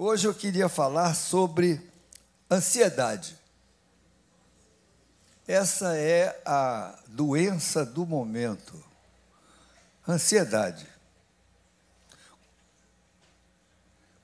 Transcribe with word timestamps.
Hoje 0.00 0.28
eu 0.28 0.32
queria 0.32 0.68
falar 0.68 1.12
sobre 1.12 1.80
ansiedade. 2.48 3.36
Essa 5.44 5.96
é 5.96 6.40
a 6.46 6.96
doença 7.08 7.84
do 7.84 8.06
momento. 8.06 8.80
Ansiedade. 10.06 10.86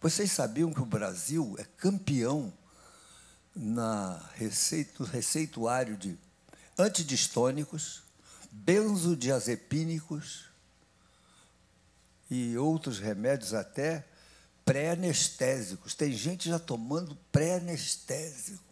Vocês 0.01 0.31
sabiam 0.31 0.73
que 0.73 0.81
o 0.81 0.87
Brasil 0.87 1.57
é 1.59 1.65
campeão 1.77 2.53
na 3.53 4.31
receita, 4.35 4.93
no 5.01 5.07
receituário 5.07 5.97
de 5.97 6.17
antidistônicos, 6.79 8.05
benzodiazepínicos 8.53 10.45
e 12.31 12.57
outros 12.57 13.01
remédios 13.01 13.53
até 13.53 14.07
pré-anestésicos. 14.65 15.95
Tem 15.95 16.13
gente 16.13 16.49
já 16.49 16.59
tomando 16.59 17.17
pré-anestésico. 17.31 18.63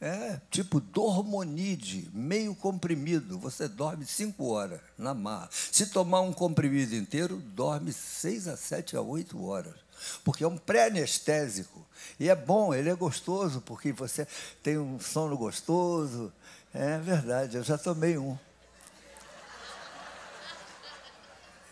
É, 0.00 0.40
tipo 0.48 0.78
dormonide, 0.80 2.08
meio 2.12 2.54
comprimido. 2.54 3.36
Você 3.38 3.66
dorme 3.66 4.06
cinco 4.06 4.46
horas 4.50 4.80
na 4.96 5.12
marra. 5.12 5.48
Se 5.50 5.86
tomar 5.86 6.20
um 6.20 6.32
comprimido 6.32 6.94
inteiro, 6.94 7.38
dorme 7.38 7.92
seis 7.92 8.46
a 8.46 8.56
sete 8.56 8.96
a 8.96 9.00
oito 9.00 9.44
horas. 9.44 9.74
Porque 10.22 10.44
é 10.44 10.48
um 10.48 10.56
pré-anestésico. 10.56 11.84
E 12.20 12.28
é 12.28 12.36
bom, 12.36 12.72
ele 12.72 12.88
é 12.88 12.94
gostoso, 12.94 13.60
porque 13.60 13.90
você 13.92 14.26
tem 14.62 14.78
um 14.78 15.00
sono 15.00 15.36
gostoso. 15.36 16.32
É 16.72 16.98
verdade, 16.98 17.56
eu 17.56 17.64
já 17.64 17.76
tomei 17.76 18.16
um. 18.16 18.38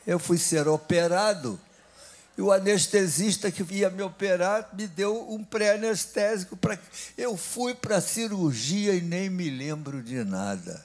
Eu 0.04 0.18
fui 0.18 0.38
ser 0.38 0.66
operado 0.66 1.60
e 2.36 2.42
o 2.42 2.52
anestesista 2.52 3.50
que 3.50 3.62
ia 3.74 3.88
me 3.88 4.02
operar 4.02 4.68
me 4.74 4.86
deu 4.86 5.30
um 5.30 5.42
pré-anestésico. 5.42 6.56
para 6.56 6.78
Eu 7.16 7.36
fui 7.36 7.74
para 7.74 7.96
a 7.96 8.00
cirurgia 8.00 8.94
e 8.94 9.00
nem 9.00 9.30
me 9.30 9.48
lembro 9.48 10.02
de 10.02 10.22
nada. 10.22 10.84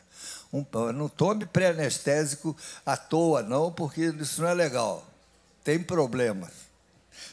Um, 0.53 0.65
não 0.93 1.09
tome 1.09 1.45
pré-anestésico 1.45 2.55
à 2.85 2.95
toa, 2.95 3.41
não, 3.41 3.71
porque 3.71 4.01
isso 4.01 4.41
não 4.41 4.49
é 4.49 4.53
legal. 4.53 5.05
Tem 5.63 5.81
problemas. 5.81 6.51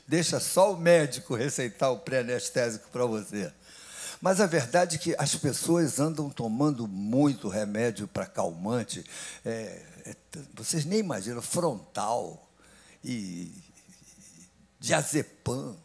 Deixa 0.06 0.40
só 0.40 0.72
o 0.72 0.76
médico 0.76 1.34
receitar 1.34 1.90
o 1.92 1.98
pré-anestésico 1.98 2.88
para 2.90 3.04
você. 3.04 3.52
Mas 4.20 4.40
a 4.40 4.46
verdade 4.46 4.96
é 4.96 4.98
que 4.98 5.14
as 5.16 5.36
pessoas 5.36 6.00
andam 6.00 6.28
tomando 6.28 6.88
muito 6.88 7.48
remédio 7.48 8.08
para 8.08 8.26
calmante. 8.26 9.04
É, 9.44 9.80
é, 10.06 10.16
vocês 10.54 10.84
nem 10.84 10.98
imaginam, 10.98 11.40
frontal 11.40 12.48
e 13.04 13.52
diazepam 14.78 15.76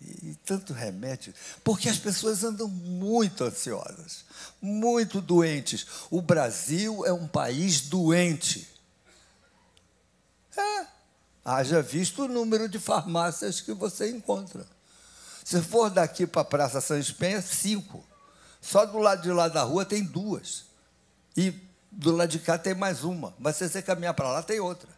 e, 0.00 0.30
e 0.30 0.34
tanto 0.44 0.72
remédio, 0.72 1.34
porque 1.64 1.88
as 1.88 1.98
pessoas 1.98 2.44
andam 2.44 2.68
muito 2.68 3.44
ansiosas, 3.44 4.24
muito 4.60 5.20
doentes. 5.20 5.86
O 6.10 6.20
Brasil 6.20 7.04
é 7.06 7.12
um 7.12 7.26
país 7.26 7.82
doente. 7.82 8.68
É. 10.56 10.86
Haja 11.44 11.80
visto 11.80 12.24
o 12.24 12.28
número 12.28 12.68
de 12.68 12.78
farmácias 12.78 13.60
que 13.60 13.72
você 13.72 14.10
encontra. 14.10 14.66
Se 15.44 15.62
for 15.62 15.88
daqui 15.90 16.26
para 16.26 16.42
a 16.42 16.44
Praça 16.44 16.80
São 16.80 16.98
Espenha, 16.98 17.40
cinco. 17.40 18.04
Só 18.60 18.84
do 18.84 18.98
lado 18.98 19.22
de 19.22 19.30
lá 19.30 19.46
da 19.46 19.62
rua 19.62 19.84
tem 19.84 20.02
duas. 20.02 20.64
E 21.36 21.54
do 21.92 22.10
lado 22.10 22.30
de 22.30 22.40
cá 22.40 22.58
tem 22.58 22.74
mais 22.74 23.04
uma. 23.04 23.32
Mas 23.38 23.54
se 23.54 23.68
você 23.68 23.80
caminhar 23.80 24.12
para 24.14 24.32
lá, 24.32 24.42
tem 24.42 24.58
outra. 24.58 24.88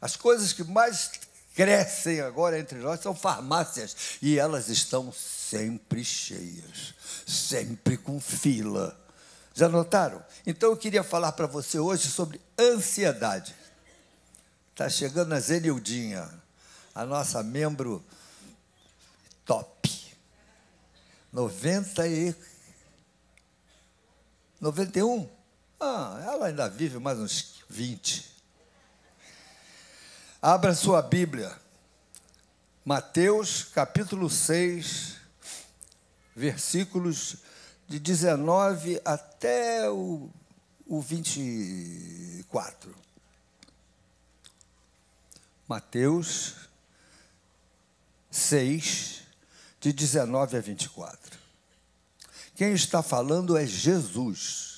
As 0.00 0.16
coisas 0.16 0.52
que 0.52 0.64
mais 0.64 1.12
crescem 1.54 2.20
agora 2.20 2.58
entre 2.58 2.78
nós 2.78 3.00
são 3.00 3.14
farmácias 3.14 4.18
e 4.22 4.38
elas 4.38 4.68
estão 4.68 5.12
sempre 5.12 6.04
cheias, 6.04 6.94
sempre 7.26 7.96
com 7.96 8.20
fila. 8.20 8.98
Já 9.54 9.68
notaram? 9.68 10.24
Então 10.46 10.70
eu 10.70 10.76
queria 10.76 11.02
falar 11.02 11.32
para 11.32 11.46
você 11.46 11.78
hoje 11.78 12.08
sobre 12.08 12.40
ansiedade. 12.58 13.54
Está 14.70 14.88
chegando 14.88 15.34
a 15.34 15.40
Zenildinha, 15.40 16.30
a 16.94 17.04
nossa 17.04 17.42
membro 17.42 18.04
top. 19.44 19.90
90 21.32 22.06
e 22.08 22.34
91? 24.60 25.28
Ah, 25.78 26.20
ela 26.24 26.46
ainda 26.46 26.68
vive 26.68 26.98
mais 26.98 27.18
uns 27.18 27.62
20. 27.68 28.29
Abra 30.42 30.74
sua 30.74 31.02
Bíblia. 31.02 31.54
Mateus 32.82 33.64
capítulo 33.64 34.30
6, 34.30 35.16
versículos 36.34 37.36
de 37.86 37.98
19 37.98 39.02
até 39.04 39.90
o, 39.90 40.30
o 40.86 40.98
24. 41.02 42.96
Mateus 45.68 46.54
6, 48.30 49.20
de 49.78 49.92
19 49.92 50.56
a 50.56 50.60
24. 50.62 51.38
Quem 52.56 52.72
está 52.72 53.02
falando 53.02 53.58
é 53.58 53.66
Jesus. 53.66 54.69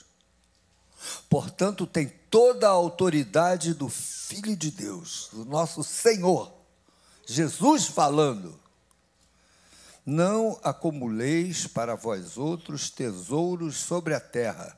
Portanto, 1.29 1.87
tem 1.87 2.09
toda 2.31 2.67
a 2.67 2.71
autoridade 2.71 3.75
do 3.75 3.89
Filho 3.89 4.57
de 4.57 4.71
Deus, 4.71 5.29
do 5.33 5.45
nosso 5.45 5.83
Senhor, 5.83 6.53
Jesus 7.27 7.87
falando. 7.87 8.59
Não 10.05 10.59
acumuleis 10.65 11.67
para 11.67 11.95
vós 11.95 12.37
outros 12.37 12.91
tesouros 12.91 13.77
sobre 13.77 14.15
a 14.15 14.21
terra, 14.21 14.77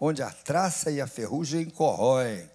onde 0.00 0.22
a 0.22 0.30
traça 0.30 0.90
e 0.90 1.00
a 1.00 1.06
ferrugem 1.06 1.68
corroem, 1.68 2.50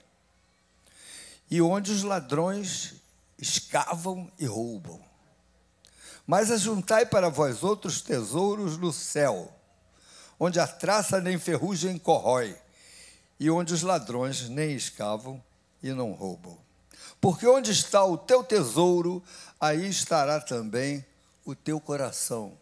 e 1.51 1.61
onde 1.61 1.91
os 1.91 2.01
ladrões 2.01 2.95
escavam 3.37 4.31
e 4.39 4.45
roubam. 4.45 4.99
Mas 6.25 6.49
ajuntai 6.49 7.05
para 7.05 7.29
vós 7.29 7.63
outros 7.63 8.01
tesouros 8.01 8.77
no 8.77 8.93
céu, 8.93 9.53
onde 10.39 10.59
a 10.59 10.67
traça 10.67 11.19
nem 11.21 11.37
ferrugem 11.37 11.97
corrói, 11.97 12.55
e 13.39 13.49
onde 13.49 13.73
os 13.73 13.81
ladrões 13.81 14.47
nem 14.49 14.75
escavam 14.75 15.41
e 15.81 15.91
não 15.91 16.11
roubam. 16.11 16.57
Porque 17.19 17.47
onde 17.47 17.71
está 17.71 18.03
o 18.03 18.17
teu 18.17 18.43
tesouro, 18.43 19.23
aí 19.59 19.89
estará 19.89 20.39
também 20.39 21.05
o 21.45 21.55
teu 21.55 21.79
coração. 21.79 22.57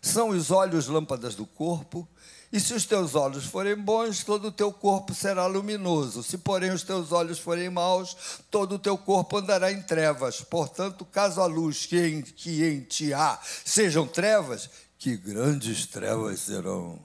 São 0.00 0.30
os 0.30 0.50
olhos 0.50 0.88
lâmpadas 0.88 1.34
do 1.34 1.46
corpo, 1.46 2.08
e 2.52 2.60
se 2.60 2.74
os 2.74 2.84
teus 2.84 3.14
olhos 3.14 3.46
forem 3.46 3.74
bons, 3.74 4.22
todo 4.22 4.48
o 4.48 4.52
teu 4.52 4.70
corpo 4.70 5.14
será 5.14 5.46
luminoso. 5.46 6.22
Se, 6.22 6.36
porém, 6.36 6.70
os 6.70 6.82
teus 6.82 7.10
olhos 7.10 7.38
forem 7.38 7.70
maus, 7.70 8.14
todo 8.50 8.74
o 8.74 8.78
teu 8.78 8.98
corpo 8.98 9.38
andará 9.38 9.72
em 9.72 9.80
trevas. 9.80 10.42
Portanto, 10.42 11.02
caso 11.06 11.40
a 11.40 11.46
luz 11.46 11.86
que 11.86 11.98
em, 11.98 12.20
que 12.20 12.62
em 12.62 12.80
ti 12.80 13.14
há 13.14 13.38
sejam 13.64 14.06
trevas, 14.06 14.68
que 15.02 15.16
grandes 15.16 15.84
trevas 15.84 16.38
serão. 16.38 16.96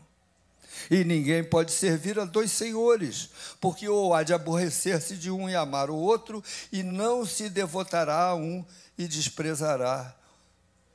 E 0.87 1.03
ninguém 1.03 1.43
pode 1.43 1.71
servir 1.71 2.19
a 2.19 2.25
dois 2.25 2.51
senhores, 2.51 3.31
porque 3.59 3.89
ou 3.89 4.13
há 4.13 4.21
de 4.21 4.35
aborrecer-se 4.35 5.17
de 5.17 5.31
um 5.31 5.49
e 5.49 5.55
amar 5.55 5.89
o 5.89 5.95
outro, 5.95 6.43
e 6.71 6.83
não 6.83 7.25
se 7.25 7.49
devotará 7.49 8.27
a 8.27 8.35
um 8.35 8.63
e 8.99 9.07
desprezará 9.07 10.15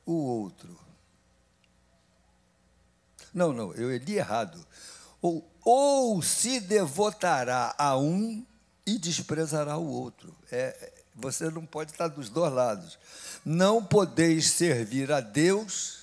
o 0.05 0.13
outro. 0.13 0.79
Não, 3.33 3.51
não, 3.51 3.73
eu 3.73 3.93
li 3.97 4.15
errado. 4.15 4.65
Ou, 5.21 5.45
ou 5.61 6.21
se 6.21 6.61
devotará 6.61 7.75
a 7.77 7.97
um 7.97 8.45
e 8.87 8.97
desprezará 8.97 9.75
o 9.75 9.89
outro. 9.89 10.33
É, 10.49 10.93
você 11.13 11.49
não 11.49 11.65
pode 11.65 11.91
estar 11.91 12.07
dos 12.07 12.29
dois 12.29 12.53
lados. 12.53 12.97
Não 13.43 13.83
podeis 13.83 14.51
servir 14.51 15.11
a 15.11 15.19
Deus 15.19 16.02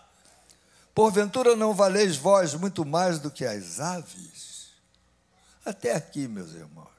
Porventura 0.93 1.55
não 1.55 1.73
valeis 1.73 2.17
vós 2.17 2.53
muito 2.53 2.85
mais 2.85 3.19
do 3.19 3.31
que 3.31 3.45
as 3.45 3.79
aves? 3.79 4.71
Até 5.65 5.95
aqui, 5.95 6.27
meus 6.27 6.51
irmãos. 6.53 6.89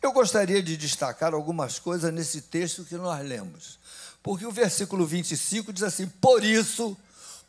Eu 0.00 0.12
gostaria 0.12 0.62
de 0.62 0.76
destacar 0.76 1.34
algumas 1.34 1.78
coisas 1.78 2.12
nesse 2.12 2.42
texto 2.42 2.84
que 2.84 2.96
nós 2.96 3.26
lemos, 3.26 3.78
Porque 4.22 4.46
o 4.46 4.52
versículo 4.52 5.06
25 5.06 5.72
diz 5.72 5.82
assim: 5.82 6.06
Por 6.06 6.44
isso, 6.44 6.96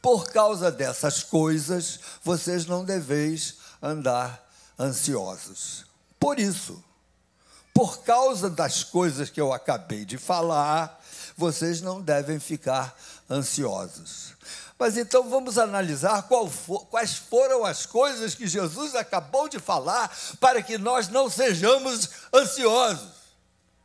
por 0.02 0.30
causa 0.32 0.72
dessas 0.72 1.24
coisas, 1.24 2.00
vocês 2.24 2.66
não 2.66 2.84
deveis 2.84 3.56
andar 3.82 4.48
ansiosos. 4.80 5.86
Por 6.20 6.40
isso, 6.40 6.84
por 7.74 8.00
causa 8.00 8.50
das 8.50 8.84
coisas 8.84 9.30
que 9.30 9.40
eu 9.40 9.54
acabei 9.54 10.04
de 10.04 10.18
falar, 10.18 11.00
vocês 11.36 11.82
não 11.82 12.02
devem 12.02 12.40
ficar 12.40 12.98
ansiosos. 13.30 14.34
Mas 14.80 14.96
então 14.96 15.28
vamos 15.28 15.58
analisar 15.58 16.28
for, 16.28 16.86
quais 16.86 17.16
foram 17.16 17.66
as 17.66 17.86
coisas 17.86 18.36
que 18.36 18.46
Jesus 18.46 18.94
acabou 18.94 19.50
de 19.50 19.60
falar 19.60 20.16
para 20.40 20.62
que 20.62 20.78
nós 20.78 21.10
não 21.10 21.30
sejamos 21.30 22.10
ansiosos. 22.34 23.12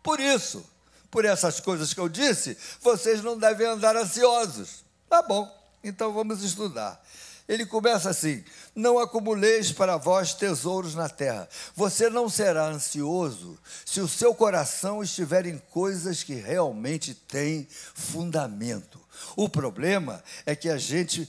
Por 0.03 0.21
isso, 0.21 0.65
por 1.11 1.25
essas 1.25 1.61
coisas 1.61 1.95
que 1.95 2.01
eu 2.01 2.09
disse, 2.09 2.57
vocês 2.81 3.23
não 3.23 3.39
devem 3.39 3.67
andar 3.67 3.97
ansiosos. 3.97 4.85
Tá 5.09 5.23
bom, 5.23 5.51
então 5.83 6.13
vamos 6.13 6.43
estudar. 6.43 7.03
Ele 7.49 7.67
começa 7.67 8.11
assim: 8.11 8.45
Não 8.75 8.99
acumuleis 8.99 9.73
para 9.73 9.97
vós 9.97 10.33
tesouros 10.33 10.95
na 10.95 11.09
terra. 11.09 11.49
Você 11.75 12.09
não 12.09 12.29
será 12.29 12.67
ansioso 12.67 13.59
se 13.85 14.01
o 14.01 14.09
seu 14.09 14.35
coração 14.35 15.03
estiver 15.03 15.47
em 15.47 15.59
coisas 15.71 16.23
que 16.23 16.35
realmente 16.35 17.15
têm 17.15 17.67
fundamento. 17.95 19.02
O 19.37 19.49
problema 19.49 20.23
é 20.45 20.55
que 20.55 20.69
a 20.69 20.77
gente, 20.77 21.29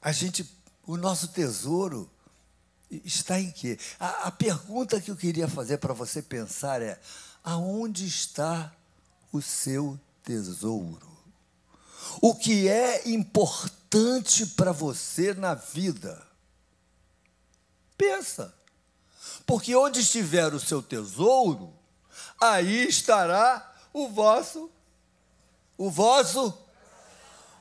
a 0.00 0.12
gente, 0.12 0.48
o 0.86 0.96
nosso 0.96 1.28
tesouro 1.28 2.10
está 3.04 3.40
em 3.40 3.50
quê? 3.50 3.78
A, 3.98 4.28
a 4.28 4.30
pergunta 4.30 5.00
que 5.00 5.10
eu 5.10 5.16
queria 5.16 5.48
fazer 5.48 5.78
para 5.78 5.94
você 5.94 6.22
pensar 6.22 6.82
é: 6.82 7.00
aonde 7.42 8.06
está 8.06 8.72
o 9.32 9.40
seu 9.40 9.98
tesouro? 10.22 11.10
O 12.20 12.34
que 12.34 12.68
é 12.68 13.08
importante 13.08 14.46
para 14.46 14.72
você 14.72 15.34
na 15.34 15.54
vida? 15.54 16.26
Pensa. 17.96 18.54
Porque 19.46 19.74
onde 19.74 20.00
estiver 20.00 20.52
o 20.52 20.60
seu 20.60 20.82
tesouro, 20.82 21.72
aí 22.40 22.86
estará 22.88 23.72
o 23.92 24.08
vosso 24.08 24.70
o 25.76 25.90
vosso 25.90 26.56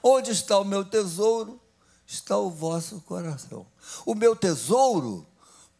Onde 0.03 0.31
está 0.31 0.57
o 0.59 0.65
meu 0.65 0.83
tesouro? 0.83 1.59
Está 2.07 2.37
o 2.37 2.49
vosso 2.49 2.99
coração. 3.01 3.65
O 4.05 4.13
meu 4.13 4.35
tesouro 4.35 5.25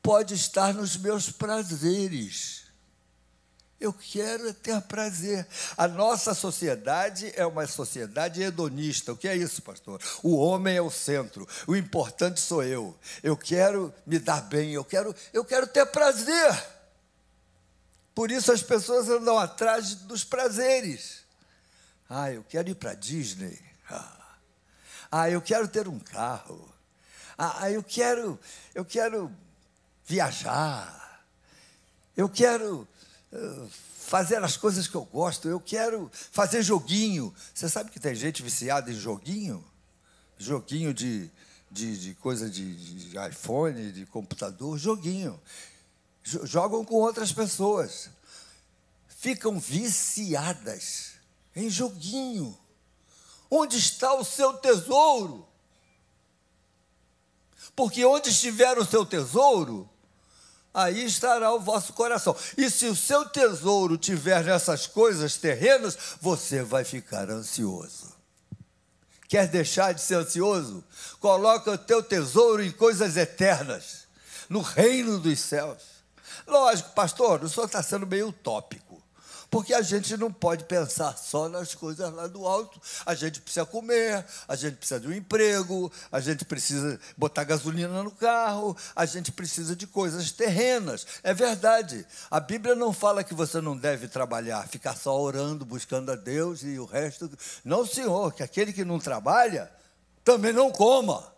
pode 0.02 0.34
estar 0.34 0.74
nos 0.74 0.96
meus 0.98 1.30
prazeres. 1.30 2.62
Eu 3.82 3.92
quero 3.92 4.48
é 4.48 4.54
ter 4.54 4.80
prazer. 4.82 5.46
A 5.76 5.88
nossa 5.88 6.36
sociedade 6.36 7.34
é 7.36 7.44
uma 7.44 7.66
sociedade 7.66 8.40
hedonista. 8.40 9.12
O 9.12 9.18
que 9.18 9.28
é 9.28 9.36
isso, 9.36 9.64
pastor? 9.64 10.00
O 10.22 10.36
homem 10.36 10.78
é 10.78 10.82
o 10.82 10.92
centro. 10.92 11.48
O 11.66 11.76
importante 11.76 12.40
sou 12.40 12.64
eu. 12.64 12.96
Eu 13.24 13.36
quero 13.36 13.92
me 14.06 14.20
dar 14.20 14.42
bem. 14.42 14.72
Eu 14.72 14.86
quero, 14.86 15.16
eu 15.34 15.44
quero 15.44 15.66
ter 15.66 15.88
prazer. 15.88 16.64
Por 18.14 18.30
isso 18.30 18.52
as 18.52 18.62
pessoas 18.62 19.10
andam 19.10 19.40
atrás 19.40 19.96
dos 19.96 20.24
prazeres. 20.24 21.22
Ah, 22.08 22.32
eu 22.32 22.44
quero 22.44 22.70
ir 22.70 22.76
para 22.76 22.94
Disney. 22.94 23.71
Ah, 25.12 25.30
eu 25.30 25.42
quero 25.42 25.68
ter 25.68 25.88
um 25.88 26.00
carro. 26.00 26.72
Ah, 27.38 27.70
eu 27.72 27.84
quero, 27.84 28.40
eu 28.74 28.86
quero 28.86 29.32
viajar. 30.06 31.26
Eu 32.16 32.30
quero 32.30 32.88
uh, 33.32 33.70
fazer 33.98 34.44
as 34.44 34.58
coisas 34.58 34.88
que 34.88 34.96
eu 34.96 35.06
gosto. 35.06 35.48
Eu 35.48 35.60
quero 35.60 36.10
fazer 36.14 36.62
joguinho. 36.62 37.34
Você 37.54 37.68
sabe 37.68 37.92
que 37.92 38.00
tem 38.00 38.14
gente 38.14 38.44
viciada 38.44 38.92
em 38.92 38.94
joguinho? 38.94 39.64
Joguinho 40.38 40.94
de, 40.94 41.32
de, 41.70 41.98
de 41.98 42.16
coisa 42.16 42.50
de, 42.50 43.10
de 43.10 43.18
iPhone, 43.30 43.92
de 43.92 44.06
computador, 44.06 44.78
joguinho. 44.78 45.40
Jogam 46.24 46.86
com 46.86 46.96
outras 46.96 47.32
pessoas. 47.32 48.10
Ficam 49.08 49.60
viciadas 49.60 51.14
em 51.56 51.70
joguinho. 51.70 52.58
Onde 53.54 53.78
está 53.78 54.14
o 54.14 54.24
seu 54.24 54.54
tesouro? 54.54 55.46
Porque 57.76 58.06
onde 58.06 58.30
estiver 58.30 58.78
o 58.78 58.86
seu 58.86 59.06
tesouro, 59.06 59.90
aí 60.74 61.06
estará 61.06 61.54
o 61.54 61.60
vosso 61.60 61.92
coração. 61.92 62.36
E 62.58 62.70
se 62.70 62.88
o 62.88 62.96
seu 62.96 63.28
tesouro 63.28 63.98
tiver 63.98 64.46
nessas 64.46 64.88
coisas 64.88 65.36
terrenas, 65.36 65.98
você 66.22 66.64
vai 66.64 66.86
ficar 66.86 67.30
ansioso. 67.30 68.16
Quer 69.28 69.48
deixar 69.48 69.94
de 69.94 70.02
ser 70.02 70.16
ansioso? 70.16 70.84
Coloca 71.20 71.72
o 71.72 71.78
teu 71.78 72.02
tesouro 72.02 72.64
em 72.64 72.72
coisas 72.72 73.16
eternas, 73.16 74.08
no 74.50 74.62
reino 74.62 75.20
dos 75.20 75.40
céus. 75.40 75.84
Lógico, 76.48 76.92
pastor, 76.92 77.44
o 77.44 77.50
senhor 77.50 77.66
está 77.66 77.84
sendo 77.84 78.08
meio 78.08 78.30
utópico. 78.30 78.91
Porque 79.52 79.74
a 79.74 79.82
gente 79.82 80.16
não 80.16 80.32
pode 80.32 80.64
pensar 80.64 81.18
só 81.18 81.50
nas 81.50 81.76
coisas 81.76 82.10
lá 82.14 82.26
do 82.26 82.48
alto. 82.48 82.82
A 83.06 83.14
gente 83.14 83.42
precisa 83.42 83.66
comer, 83.66 84.26
a 84.48 84.56
gente 84.56 84.78
precisa 84.78 84.98
de 84.98 85.10
um 85.10 85.12
emprego, 85.12 85.92
a 86.10 86.22
gente 86.22 86.46
precisa 86.46 86.98
botar 87.18 87.44
gasolina 87.44 88.02
no 88.02 88.12
carro, 88.12 88.78
a 88.96 89.06
gente 89.06 89.30
precisa 89.30 89.76
de 89.76 89.86
coisas 89.86 90.32
terrenas. 90.32 91.06
É 91.22 91.34
verdade. 91.34 92.08
A 92.32 92.40
Bíblia 92.40 92.76
não 92.76 92.94
fala 92.94 93.26
que 93.26 93.34
você 93.34 93.60
não 93.60 93.76
deve 93.76 94.08
trabalhar, 94.08 94.66
ficar 94.70 94.96
só 94.96 95.20
orando, 95.20 95.66
buscando 95.66 96.14
a 96.14 96.16
Deus 96.16 96.64
e 96.64 96.80
o 96.80 96.86
resto. 96.86 97.30
Não, 97.66 97.86
senhor, 97.86 98.34
que 98.34 98.44
aquele 98.44 98.72
que 98.72 98.86
não 98.86 99.00
trabalha 99.00 99.70
também 100.24 100.54
não 100.54 100.72
coma. 100.72 101.30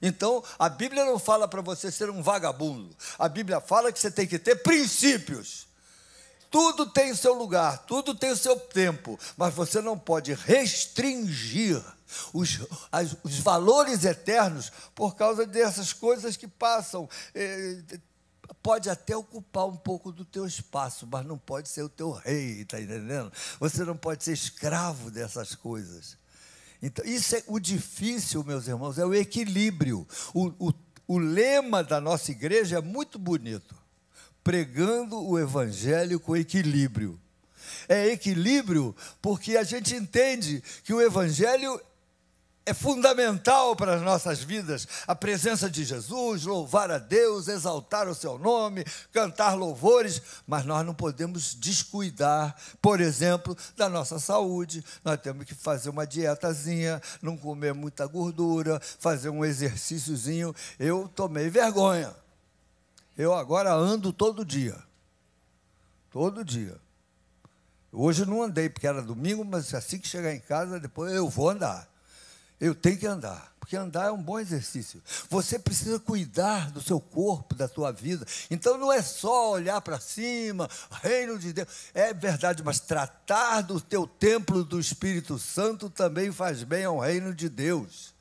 Então, 0.00 0.42
a 0.58 0.70
Bíblia 0.70 1.04
não 1.04 1.18
fala 1.18 1.46
para 1.46 1.60
você 1.60 1.92
ser 1.92 2.08
um 2.08 2.22
vagabundo. 2.22 2.96
A 3.18 3.28
Bíblia 3.28 3.60
fala 3.60 3.92
que 3.92 4.00
você 4.00 4.10
tem 4.10 4.26
que 4.26 4.38
ter 4.38 4.56
princípios. 4.62 5.70
Tudo 6.52 6.84
tem 6.84 7.10
o 7.10 7.16
seu 7.16 7.32
lugar, 7.32 7.78
tudo 7.86 8.14
tem 8.14 8.30
o 8.30 8.36
seu 8.36 8.60
tempo, 8.60 9.18
mas 9.38 9.54
você 9.54 9.80
não 9.80 9.98
pode 9.98 10.34
restringir 10.34 11.82
os, 12.30 12.60
as, 12.92 13.16
os 13.24 13.38
valores 13.38 14.04
eternos 14.04 14.70
por 14.94 15.16
causa 15.16 15.46
dessas 15.46 15.94
coisas 15.94 16.36
que 16.36 16.46
passam. 16.46 17.08
É, 17.34 17.82
pode 18.62 18.90
até 18.90 19.16
ocupar 19.16 19.66
um 19.66 19.76
pouco 19.76 20.12
do 20.12 20.26
teu 20.26 20.46
espaço, 20.46 21.08
mas 21.10 21.24
não 21.24 21.38
pode 21.38 21.70
ser 21.70 21.84
o 21.84 21.88
teu 21.88 22.10
rei, 22.10 22.60
está 22.60 22.78
entendendo? 22.78 23.32
Você 23.58 23.82
não 23.82 23.96
pode 23.96 24.22
ser 24.22 24.34
escravo 24.34 25.10
dessas 25.10 25.54
coisas. 25.54 26.18
Então, 26.82 27.02
isso 27.06 27.34
é 27.34 27.42
o 27.46 27.58
difícil, 27.58 28.44
meus 28.44 28.68
irmãos, 28.68 28.98
é 28.98 29.06
o 29.06 29.14
equilíbrio. 29.14 30.06
O, 30.34 30.68
o, 30.68 30.74
o 31.08 31.18
lema 31.18 31.82
da 31.82 31.98
nossa 31.98 32.30
igreja 32.30 32.76
é 32.76 32.82
muito 32.82 33.18
bonito 33.18 33.81
pregando 34.42 35.20
o 35.22 35.38
evangelho 35.38 36.18
com 36.18 36.36
equilíbrio. 36.36 37.18
É 37.88 38.08
equilíbrio 38.08 38.94
porque 39.20 39.56
a 39.56 39.64
gente 39.64 39.94
entende 39.94 40.62
que 40.84 40.92
o 40.92 41.00
evangelho 41.00 41.80
é 42.64 42.72
fundamental 42.72 43.74
para 43.74 43.96
as 43.96 44.02
nossas 44.02 44.40
vidas 44.40 44.86
a 45.06 45.16
presença 45.16 45.68
de 45.68 45.84
Jesus, 45.84 46.44
louvar 46.44 46.90
a 46.92 46.98
Deus, 46.98 47.48
exaltar 47.48 48.08
o 48.08 48.14
seu 48.14 48.38
nome, 48.38 48.84
cantar 49.12 49.54
louvores, 49.54 50.22
mas 50.46 50.64
nós 50.64 50.86
não 50.86 50.94
podemos 50.94 51.54
descuidar, 51.54 52.54
por 52.80 53.00
exemplo, 53.00 53.56
da 53.76 53.88
nossa 53.88 54.18
saúde. 54.20 54.84
Nós 55.04 55.20
temos 55.20 55.44
que 55.44 55.54
fazer 55.54 55.90
uma 55.90 56.06
dietazinha, 56.06 57.02
não 57.20 57.36
comer 57.36 57.74
muita 57.74 58.06
gordura, 58.06 58.80
fazer 59.00 59.28
um 59.28 59.44
exercíciozinho. 59.44 60.54
Eu 60.78 61.08
tomei 61.08 61.50
vergonha. 61.50 62.21
Eu 63.16 63.34
agora 63.34 63.72
ando 63.72 64.12
todo 64.12 64.44
dia. 64.44 64.78
Todo 66.10 66.44
dia. 66.44 66.80
Hoje 67.92 68.24
não 68.24 68.42
andei, 68.42 68.70
porque 68.70 68.86
era 68.86 69.02
domingo, 69.02 69.44
mas 69.44 69.74
assim 69.74 69.98
que 69.98 70.08
chegar 70.08 70.34
em 70.34 70.40
casa, 70.40 70.80
depois 70.80 71.12
eu 71.12 71.28
vou 71.28 71.50
andar. 71.50 71.86
Eu 72.58 72.74
tenho 72.74 72.96
que 72.96 73.06
andar, 73.06 73.52
porque 73.58 73.76
andar 73.76 74.06
é 74.06 74.10
um 74.12 74.22
bom 74.22 74.38
exercício. 74.38 75.02
Você 75.28 75.58
precisa 75.58 75.98
cuidar 75.98 76.70
do 76.70 76.80
seu 76.80 77.00
corpo, 77.00 77.54
da 77.54 77.66
sua 77.66 77.90
vida. 77.90 78.24
Então 78.50 78.78
não 78.78 78.90
é 78.92 79.02
só 79.02 79.50
olhar 79.50 79.80
para 79.80 79.98
cima, 79.98 80.70
reino 81.02 81.38
de 81.38 81.52
Deus. 81.52 81.68
É 81.92 82.14
verdade, 82.14 82.62
mas 82.62 82.78
tratar 82.78 83.62
do 83.62 83.80
teu 83.80 84.06
templo 84.06 84.64
do 84.64 84.78
Espírito 84.78 85.38
Santo 85.38 85.90
também 85.90 86.30
faz 86.30 86.62
bem 86.62 86.84
ao 86.84 87.00
reino 87.00 87.34
de 87.34 87.48
Deus. 87.48 88.14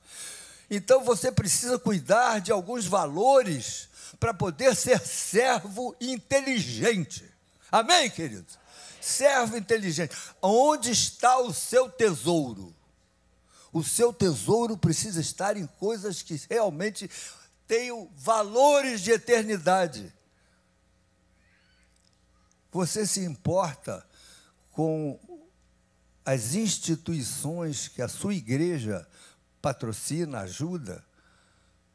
Então 0.70 1.04
você 1.04 1.32
precisa 1.32 1.78
cuidar 1.78 2.42
de 2.42 2.52
alguns 2.52 2.86
valores 2.88 3.91
para 4.22 4.36
poder 4.36 4.76
ser 4.76 5.00
servo 5.00 5.96
inteligente. 6.00 7.26
Amém, 7.72 8.08
queridos? 8.08 8.60
Servo 9.02 9.58
inteligente. 9.58 10.16
Onde 10.40 10.92
está 10.92 11.40
o 11.40 11.52
seu 11.52 11.90
tesouro? 11.90 12.72
O 13.74 13.84
seu 13.84 14.14
tesouro 14.14 14.78
precisa 14.78 15.20
estar 15.20 15.58
em 15.58 15.66
coisas 15.66 16.22
que 16.22 16.40
realmente 16.48 17.10
tenham 17.66 18.12
valores 18.16 19.02
de 19.02 19.10
eternidade. 19.10 20.14
Você 22.72 23.08
se 23.08 23.22
importa 23.22 24.06
com 24.70 25.20
as 26.24 26.54
instituições 26.54 27.88
que 27.88 28.04
a 28.04 28.08
sua 28.08 28.36
igreja 28.36 29.08
patrocina, 29.60 30.42
ajuda, 30.42 31.04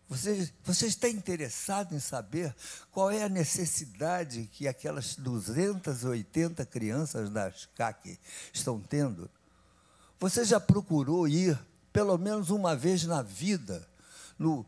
você, 0.09 0.49
você 0.63 0.87
está 0.87 1.09
interessado 1.09 1.95
em 1.95 1.99
saber 1.99 2.55
qual 2.93 3.11
é 3.11 3.25
a 3.25 3.29
necessidade 3.29 4.49
que 4.53 4.69
aquelas 4.69 5.17
280 5.17 6.65
crianças 6.67 7.29
da 7.29 7.53
CAC 7.75 8.19
estão 8.53 8.81
tendo? 8.81 9.29
Você 10.21 10.45
já 10.45 10.61
procurou 10.61 11.27
ir, 11.27 11.59
pelo 11.93 12.17
menos 12.17 12.51
uma 12.51 12.77
vez 12.77 13.05
na 13.05 13.21
vida, 13.21 13.87
no, 14.39 14.65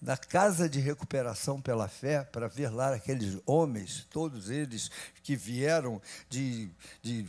na 0.00 0.16
casa 0.16 0.68
de 0.68 0.80
recuperação 0.80 1.60
pela 1.60 1.86
fé, 1.86 2.24
para 2.24 2.48
ver 2.48 2.70
lá 2.70 2.94
aqueles 2.94 3.38
homens, 3.44 4.06
todos 4.10 4.48
eles 4.48 4.90
que 5.22 5.36
vieram 5.36 6.00
de, 6.28 6.70
de 7.02 7.26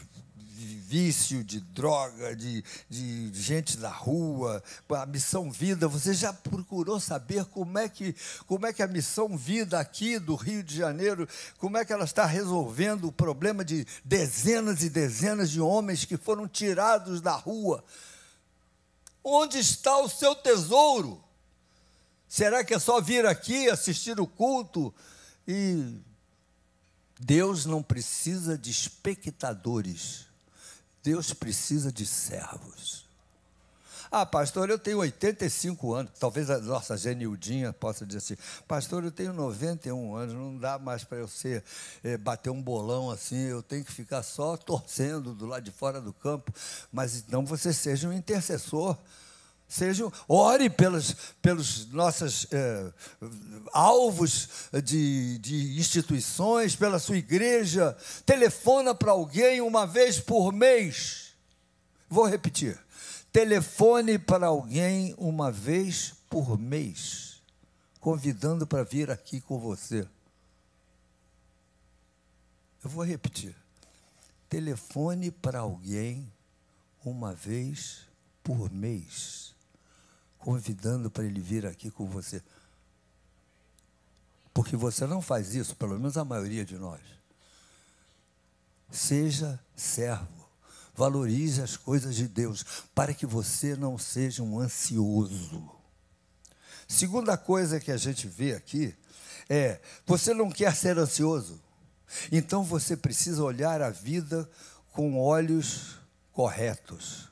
vício, 0.56 1.44
de 1.44 1.60
droga, 1.60 2.36
de, 2.36 2.64
de 2.90 3.32
gente 3.34 3.78
da 3.78 3.90
rua, 3.90 4.64
a 4.90 5.06
missão 5.06 5.52
vida. 5.52 5.88
Você 5.88 6.14
já 6.14 6.32
procurou 6.32 7.00
saber 7.00 7.46
como 7.46 7.78
é 7.78 7.90
que 7.90 8.16
como 8.48 8.66
é 8.66 8.74
que 8.74 8.82
a 8.82 8.88
missão 8.88 9.38
vida 9.38 9.80
aqui 9.80 10.18
do 10.18 10.36
Rio 10.36 10.64
de 10.64 10.76
Janeiro, 10.78 11.28
como 11.58 11.78
é 11.78 11.84
que 11.84 11.92
ela 11.92 12.06
está 12.06 12.26
resolvendo 12.26 13.08
o 13.08 13.12
problema 13.12 13.66
de 13.66 13.86
dezenas 14.04 14.84
e 14.84 14.90
dezenas 14.90 15.50
de 15.50 15.60
homens 15.60 16.06
que 16.06 16.18
foram 16.18 16.48
tirados 16.48 17.22
da 17.22 17.34
rua? 17.34 17.84
Onde 19.24 19.60
está 19.60 19.98
o 20.00 20.10
seu 20.10 20.36
tesouro? 20.36 21.22
Será 22.28 22.64
que 22.64 22.74
é 22.74 22.80
só 22.80 23.02
vir 23.02 23.26
aqui 23.26 23.70
assistir 23.70 24.20
o 24.20 24.28
culto 24.28 24.94
e 25.48 26.00
Deus 27.20 27.66
não 27.66 27.82
precisa 27.82 28.58
de 28.58 28.70
espectadores. 28.70 30.25
Deus 31.06 31.32
precisa 31.32 31.92
de 31.92 32.04
servos. 32.04 33.06
Ah, 34.10 34.26
pastor, 34.26 34.72
eu 34.72 34.80
tenho 34.80 34.98
85 34.98 35.94
anos. 35.94 36.12
Talvez 36.20 36.50
a 36.50 36.58
nossa 36.58 36.98
Genildinha 36.98 37.72
possa 37.72 38.08
dizer 38.08 38.18
assim: 38.18 38.38
Pastor, 38.68 39.04
eu 39.04 39.12
tenho 39.12 39.32
91 39.32 40.16
anos, 40.16 40.34
não 40.34 40.58
dá 40.58 40.80
mais 40.80 41.04
para 41.04 41.20
eu 41.20 41.28
ser, 41.28 41.64
é, 42.04 42.18
bater 42.18 42.50
um 42.50 42.60
bolão 42.60 43.12
assim, 43.12 43.38
eu 43.38 43.62
tenho 43.62 43.86
que 43.86 43.92
ficar 43.92 44.24
só 44.24 44.58
torcendo 44.58 45.32
do 45.32 45.46
lado 45.46 45.64
de 45.64 45.72
fora 45.72 46.02
do 46.02 46.12
campo. 46.12 46.52
Mas 46.92 47.18
então 47.18 47.46
você 47.46 47.72
seja 47.72 48.08
um 48.08 48.14
intercessor. 48.14 48.98
Sejam, 49.68 50.14
ore 50.28 50.70
pelos, 50.70 51.16
pelos 51.42 51.88
nossos 51.92 52.48
é, 52.52 52.94
alvos 53.74 54.70
de, 54.84 55.40
de 55.40 55.80
instituições, 55.80 56.76
pela 56.76 57.00
sua 57.00 57.18
igreja. 57.18 57.98
Telefona 58.26 58.94
para 58.94 59.12
alguém 59.12 59.62
uma 59.62 59.88
vez 59.88 60.20
por 60.20 60.54
mês. 60.54 61.34
Vou 62.08 62.28
repetir. 62.28 62.80
Telefone 63.32 64.20
para 64.20 64.48
alguém 64.48 65.16
uma 65.18 65.52
vez 65.52 66.14
por 66.30 66.58
mês, 66.58 67.42
convidando 68.00 68.68
para 68.68 68.84
vir 68.84 69.10
aqui 69.10 69.42
com 69.42 69.60
você. 69.60 70.08
Eu 72.84 72.90
vou 72.90 73.04
repetir. 73.04 73.56
Telefone 74.48 75.32
para 75.32 75.60
alguém 75.60 76.32
uma 77.04 77.34
vez 77.34 78.02
por 78.44 78.72
mês 78.72 79.55
convidando 80.46 81.10
para 81.10 81.24
ele 81.24 81.42
vir 81.42 81.66
aqui 81.66 81.90
com 81.90 82.06
você. 82.06 82.40
Porque 84.54 84.76
você 84.76 85.08
não 85.08 85.20
faz 85.20 85.56
isso, 85.56 85.76
pelo 85.76 85.96
menos 85.96 86.18
a 86.18 86.24
maioria 86.24 86.64
de 86.64 86.78
nós. 86.78 87.02
Seja 88.92 89.60
servo. 89.76 90.48
Valorize 90.94 91.64
as 91.64 91.76
coisas 91.76 92.16
de 92.16 92.28
Deus, 92.28 92.64
para 92.94 93.12
que 93.12 93.26
você 93.26 93.76
não 93.76 93.98
seja 93.98 94.44
um 94.44 94.60
ansioso. 94.60 95.68
Segunda 96.88 97.36
coisa 97.36 97.80
que 97.80 97.92
a 97.92 97.98
gente 97.98 98.28
vê 98.28 98.54
aqui 98.54 98.96
é: 99.50 99.82
você 100.06 100.32
não 100.32 100.52
quer 100.52 100.76
ser 100.76 101.00
ansioso, 101.00 101.60
então 102.32 102.64
você 102.64 102.96
precisa 102.96 103.44
olhar 103.44 103.82
a 103.82 103.90
vida 103.90 104.48
com 104.94 105.20
olhos 105.20 105.98
corretos. 106.32 107.32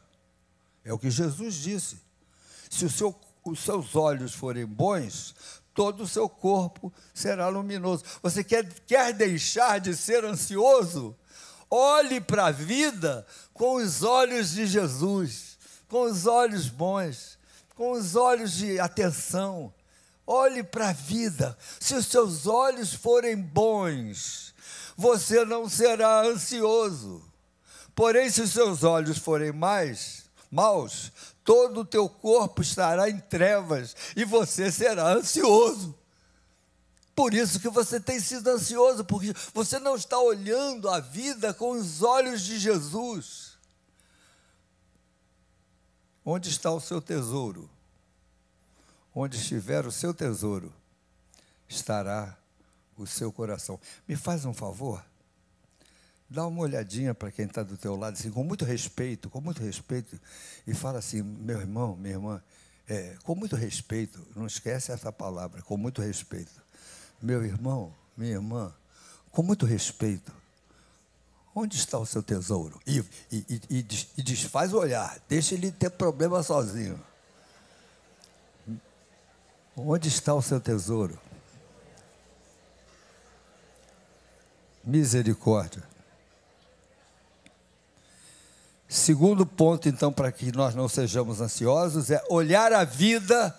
É 0.84 0.92
o 0.92 0.98
que 0.98 1.12
Jesus 1.12 1.54
disse. 1.54 2.02
Se 2.74 2.90
seu, 2.90 3.16
os 3.46 3.60
seus 3.60 3.96
olhos 3.96 4.34
forem 4.34 4.66
bons, 4.66 5.36
todo 5.76 6.04
o 6.04 6.08
seu 6.08 6.28
corpo 6.28 6.92
será 7.14 7.48
luminoso. 7.48 8.04
Você 8.24 8.44
quer, 8.44 8.68
quer 8.88 9.14
deixar 9.14 9.80
de 9.80 9.96
ser 9.96 10.26
ansioso? 10.26 11.16
Olhe 11.70 12.20
para 12.20 12.48
a 12.48 12.52
vida 12.52 13.28
com 13.54 13.76
os 13.76 14.02
olhos 14.02 14.54
de 14.54 14.66
Jesus, 14.66 15.56
com 15.88 16.02
os 16.02 16.26
olhos 16.26 16.68
bons, 16.68 17.38
com 17.76 17.92
os 17.92 18.16
olhos 18.16 18.54
de 18.54 18.80
atenção. 18.80 19.72
Olhe 20.26 20.64
para 20.64 20.90
a 20.90 20.94
vida. 20.94 21.56
Se 21.80 21.94
os 21.94 22.08
seus 22.08 22.48
olhos 22.48 22.92
forem 22.92 23.36
bons, 23.40 24.56
você 24.98 25.46
não 25.46 25.70
será 25.70 26.24
ansioso. 26.24 27.24
Porém, 27.94 28.32
se 28.32 28.42
os 28.42 28.52
seus 28.52 28.84
olhos 28.84 29.20
forem 29.20 29.52
mais 29.52 30.24
maus, 30.50 31.12
todo 31.44 31.82
o 31.82 31.86
teu 31.86 32.08
corpo 32.08 32.62
estará 32.62 33.10
em 33.10 33.20
trevas 33.20 33.96
e 34.16 34.24
você 34.24 34.72
será 34.72 35.14
ansioso. 35.14 35.96
Por 37.16 37.34
isso 37.34 37.60
que 37.60 37.70
você 37.70 38.00
tem 38.00 38.20
sido 38.20 38.50
ansioso, 38.50 39.06
porque 39.06 39.34
você 39.54 39.78
não 39.78 39.96
está 39.96 40.20
olhando 40.20 40.90
a 40.90 41.00
vida 41.00 41.54
com 41.54 41.72
os 41.72 42.02
olhos 42.02 42.42
de 42.42 42.58
Jesus. 42.58 43.54
Onde 46.26 46.50
está 46.50 46.72
o 46.72 46.80
seu 46.80 47.02
tesouro? 47.02 47.70
Onde 49.14 49.38
estiver 49.38 49.86
o 49.86 49.92
seu 49.92 50.12
tesouro, 50.12 50.74
estará 51.68 52.36
o 52.98 53.06
seu 53.06 53.32
coração. 53.32 53.80
Me 54.08 54.16
faz 54.16 54.44
um 54.44 54.54
favor? 54.54 55.04
Dá 56.34 56.48
uma 56.48 56.62
olhadinha 56.62 57.14
para 57.14 57.32
quem 57.32 57.46
está 57.46 57.62
do 57.62 57.78
teu 57.78 57.96
lado, 57.96 58.16
assim, 58.16 58.32
com 58.32 58.44
muito 58.44 58.66
respeito, 58.66 59.30
com 59.30 59.40
muito 59.40 59.62
respeito, 59.62 60.20
e 60.66 60.74
fala 60.74 60.98
assim, 60.98 61.22
meu 61.22 61.62
irmão, 61.62 61.96
minha 61.96 62.16
irmã, 62.16 62.42
é, 62.90 63.16
com 63.24 63.36
muito 63.36 63.56
respeito, 63.56 64.20
não 64.36 64.48
esquece 64.48 64.92
essa 64.92 65.12
palavra, 65.12 65.62
com 65.62 65.78
muito 65.78 66.02
respeito. 66.02 66.52
Meu 67.22 67.46
irmão, 67.46 67.94
minha 68.18 68.32
irmã, 68.32 68.74
com 69.32 69.44
muito 69.44 69.68
respeito, 69.68 70.34
onde 71.56 71.78
está 71.78 72.00
o 72.00 72.06
seu 72.06 72.24
tesouro? 72.24 72.82
E, 72.88 72.98
e, 73.32 73.62
e, 73.70 73.86
e 74.18 74.24
desfaz 74.24 74.74
o 74.74 74.80
olhar, 74.80 75.22
deixa 75.30 75.54
ele 75.54 75.72
ter 75.72 75.92
problema 75.92 76.42
sozinho. 76.42 77.00
Onde 79.78 80.08
está 80.08 80.34
o 80.34 80.42
seu 80.42 80.60
tesouro? 80.60 81.20
Misericórdia. 84.84 85.93
Segundo 88.94 89.44
ponto, 89.44 89.90
então, 89.90 90.14
para 90.14 90.32
que 90.32 90.52
nós 90.52 90.76
não 90.76 90.88
sejamos 90.88 91.42
ansiosos, 91.42 92.12
é 92.12 92.24
olhar 92.30 92.72
a 92.72 92.84
vida 92.84 93.52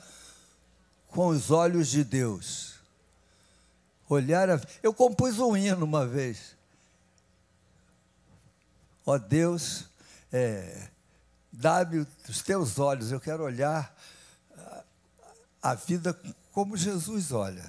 com 1.09 1.27
os 1.27 1.51
olhos 1.51 1.89
de 1.89 2.05
Deus. 2.05 2.75
Olhar 4.09 4.49
a... 4.49 4.61
Eu 4.81 4.95
compus 4.95 5.41
um 5.41 5.57
hino 5.57 5.85
uma 5.85 6.07
vez. 6.07 6.55
Ó 9.05 9.19
Deus, 9.19 9.87
é, 10.33 10.89
dá-me 11.53 12.07
os 12.29 12.41
teus 12.41 12.79
olhos, 12.79 13.11
eu 13.11 13.19
quero 13.19 13.43
olhar 13.43 13.93
a 15.61 15.75
vida 15.75 16.17
como 16.53 16.77
Jesus 16.77 17.33
olha. 17.33 17.69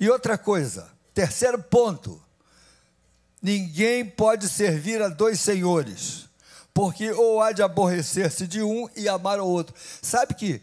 E 0.00 0.08
outra 0.08 0.38
coisa, 0.38 0.90
terceiro 1.12 1.62
ponto: 1.62 2.18
ninguém 3.42 4.08
pode 4.08 4.48
servir 4.48 5.02
a 5.02 5.08
dois 5.08 5.38
senhores 5.38 6.31
porque 6.74 7.10
ou 7.12 7.40
há 7.40 7.52
de 7.52 7.62
aborrecer-se 7.62 8.46
de 8.46 8.62
um 8.62 8.88
e 8.96 9.08
amar 9.08 9.38
o 9.40 9.46
outro. 9.46 9.74
Sabe 10.00 10.34
que 10.34 10.60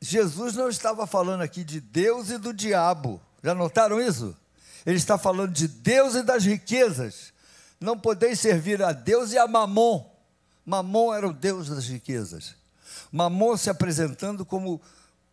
Jesus 0.00 0.54
não 0.54 0.68
estava 0.68 1.06
falando 1.06 1.42
aqui 1.42 1.64
de 1.64 1.80
Deus 1.80 2.30
e 2.30 2.38
do 2.38 2.52
diabo. 2.52 3.20
Já 3.42 3.54
notaram 3.54 4.00
isso? 4.00 4.36
Ele 4.84 4.96
está 4.96 5.18
falando 5.18 5.52
de 5.52 5.68
Deus 5.68 6.14
e 6.14 6.22
das 6.22 6.44
riquezas. 6.44 7.32
Não 7.80 7.98
podeis 7.98 8.40
servir 8.40 8.82
a 8.82 8.92
Deus 8.92 9.32
e 9.32 9.38
a 9.38 9.46
Mamon. 9.46 10.08
Mamon 10.64 11.12
era 11.12 11.28
o 11.28 11.32
Deus 11.32 11.68
das 11.68 11.86
riquezas. 11.86 12.54
Mamon 13.12 13.56
se 13.56 13.68
apresentando 13.68 14.44
como 14.44 14.80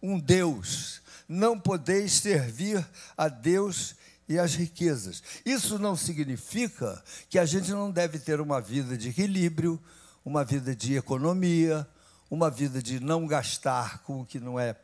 um 0.01 0.19
Deus. 0.19 1.01
Não 1.27 1.57
podeis 1.59 2.13
servir 2.13 2.85
a 3.17 3.27
Deus 3.27 3.95
e 4.27 4.39
as 4.39 4.55
riquezas. 4.55 5.21
Isso 5.45 5.77
não 5.77 5.95
significa 5.95 7.03
que 7.29 7.37
a 7.37 7.45
gente 7.45 7.71
não 7.71 7.91
deve 7.91 8.19
ter 8.19 8.39
uma 8.39 8.61
vida 8.61 8.97
de 8.97 9.09
equilíbrio, 9.09 9.81
uma 10.23 10.43
vida 10.43 10.75
de 10.75 10.95
economia, 10.95 11.87
uma 12.29 12.49
vida 12.49 12.81
de 12.81 12.99
não 12.99 13.27
gastar 13.27 13.99
com 14.03 14.21
o 14.21 14.25
que 14.25 14.39
não 14.39 14.59
é 14.59 14.75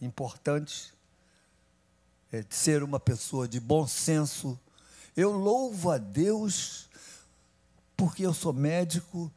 importante, 0.00 0.92
é 2.32 2.42
de 2.42 2.54
ser 2.54 2.82
uma 2.82 3.00
pessoa 3.00 3.48
de 3.48 3.58
bom 3.60 3.86
senso. 3.86 4.58
Eu 5.16 5.32
louvo 5.32 5.90
a 5.90 5.98
Deus 5.98 6.88
porque 7.96 8.24
eu 8.24 8.32
sou 8.32 8.52
médico, 8.52 9.30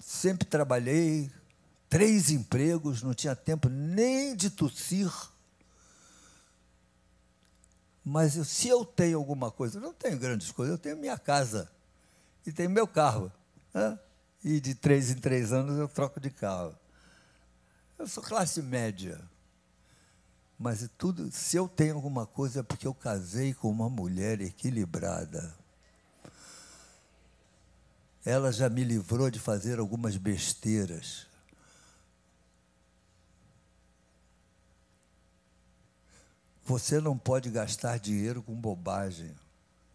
sempre 0.00 0.46
trabalhei, 0.46 1.30
três 1.88 2.30
empregos, 2.30 3.02
não 3.02 3.12
tinha 3.12 3.36
tempo 3.36 3.68
nem 3.68 4.34
de 4.34 4.50
tossir. 4.50 5.10
Mas 8.08 8.36
eu, 8.38 8.44
se 8.44 8.68
eu 8.68 8.86
tenho 8.86 9.18
alguma 9.18 9.50
coisa, 9.50 9.76
eu 9.76 9.82
não 9.82 9.92
tenho 9.92 10.18
grandes 10.18 10.50
coisas, 10.50 10.72
eu 10.72 10.78
tenho 10.78 10.96
minha 10.96 11.18
casa 11.18 11.70
e 12.46 12.50
tenho 12.50 12.70
meu 12.70 12.88
carro. 12.88 13.30
Né? 13.74 13.98
E 14.42 14.60
de 14.60 14.74
três 14.74 15.10
em 15.10 15.16
três 15.16 15.52
anos 15.52 15.78
eu 15.78 15.86
troco 15.86 16.18
de 16.18 16.30
carro. 16.30 16.74
Eu 17.98 18.06
sou 18.06 18.22
classe 18.22 18.62
média. 18.62 19.20
Mas 20.58 20.88
tudo, 20.96 21.30
se 21.30 21.58
eu 21.58 21.68
tenho 21.68 21.96
alguma 21.96 22.24
coisa 22.24 22.60
é 22.60 22.62
porque 22.62 22.86
eu 22.86 22.94
casei 22.94 23.52
com 23.52 23.68
uma 23.68 23.90
mulher 23.90 24.40
equilibrada. 24.40 25.54
Ela 28.24 28.50
já 28.50 28.70
me 28.70 28.84
livrou 28.84 29.30
de 29.30 29.38
fazer 29.38 29.78
algumas 29.78 30.16
besteiras. 30.16 31.26
Você 36.68 37.00
não 37.00 37.16
pode 37.16 37.48
gastar 37.48 37.98
dinheiro 37.98 38.42
com 38.42 38.54
bobagem, 38.54 39.34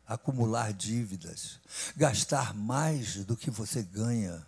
acumular 0.07 0.73
dívidas, 0.73 1.59
gastar 1.95 2.55
mais 2.55 3.23
do 3.25 3.37
que 3.37 3.51
você 3.51 3.83
ganha, 3.83 4.43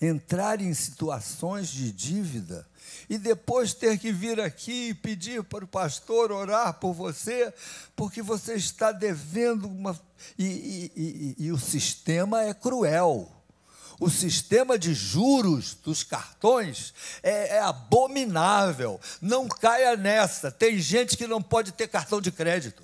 entrar 0.00 0.58
em 0.62 0.72
situações 0.72 1.68
de 1.68 1.92
dívida 1.92 2.66
e 3.10 3.18
depois 3.18 3.74
ter 3.74 3.98
que 3.98 4.10
vir 4.10 4.40
aqui 4.40 4.88
e 4.88 4.94
pedir 4.94 5.44
para 5.44 5.66
o 5.66 5.68
pastor 5.68 6.32
orar 6.32 6.72
por 6.80 6.94
você, 6.94 7.52
porque 7.94 8.22
você 8.22 8.54
está 8.54 8.90
devendo 8.90 9.68
uma. 9.68 10.00
E, 10.38 10.46
e, 10.46 10.92
e, 10.96 11.44
e 11.44 11.52
o 11.52 11.58
sistema 11.58 12.42
é 12.42 12.54
cruel. 12.54 13.35
O 13.98 14.10
sistema 14.10 14.78
de 14.78 14.92
juros 14.92 15.74
dos 15.74 16.02
cartões 16.02 16.92
é, 17.22 17.56
é, 17.56 17.60
abominável. 17.60 19.00
Não 19.20 19.48
caia 19.48 19.96
nessa. 19.96 20.50
Tem 20.50 20.78
gente 20.78 21.16
que 21.16 21.26
não 21.26 21.40
pode 21.40 21.72
ter 21.72 21.88
cartão 21.88 22.20
de 22.20 22.30
crédito. 22.30 22.82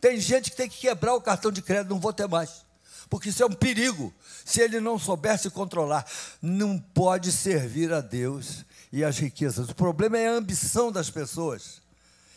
Tem 0.00 0.20
gente 0.20 0.50
que 0.50 0.56
tem 0.56 0.68
que 0.68 0.78
quebrar 0.78 1.14
o 1.14 1.20
cartão 1.20 1.50
de 1.50 1.62
crédito, 1.62 1.90
não 1.90 1.98
vou 1.98 2.12
ter 2.12 2.28
mais. 2.28 2.66
Porque 3.08 3.30
isso 3.30 3.42
é 3.42 3.46
um 3.46 3.52
perigo. 3.52 4.12
Se 4.44 4.60
ele 4.60 4.80
não 4.80 4.98
souber 4.98 5.38
se 5.38 5.48
controlar, 5.48 6.04
não 6.42 6.78
pode 6.78 7.32
servir 7.32 7.92
a 7.92 8.00
Deus 8.00 8.64
e 8.92 9.02
as 9.02 9.18
riquezas. 9.18 9.68
O 9.68 9.74
problema 9.74 10.18
é 10.18 10.28
a 10.28 10.32
ambição 10.32 10.92
das 10.92 11.08
pessoas. 11.08 11.80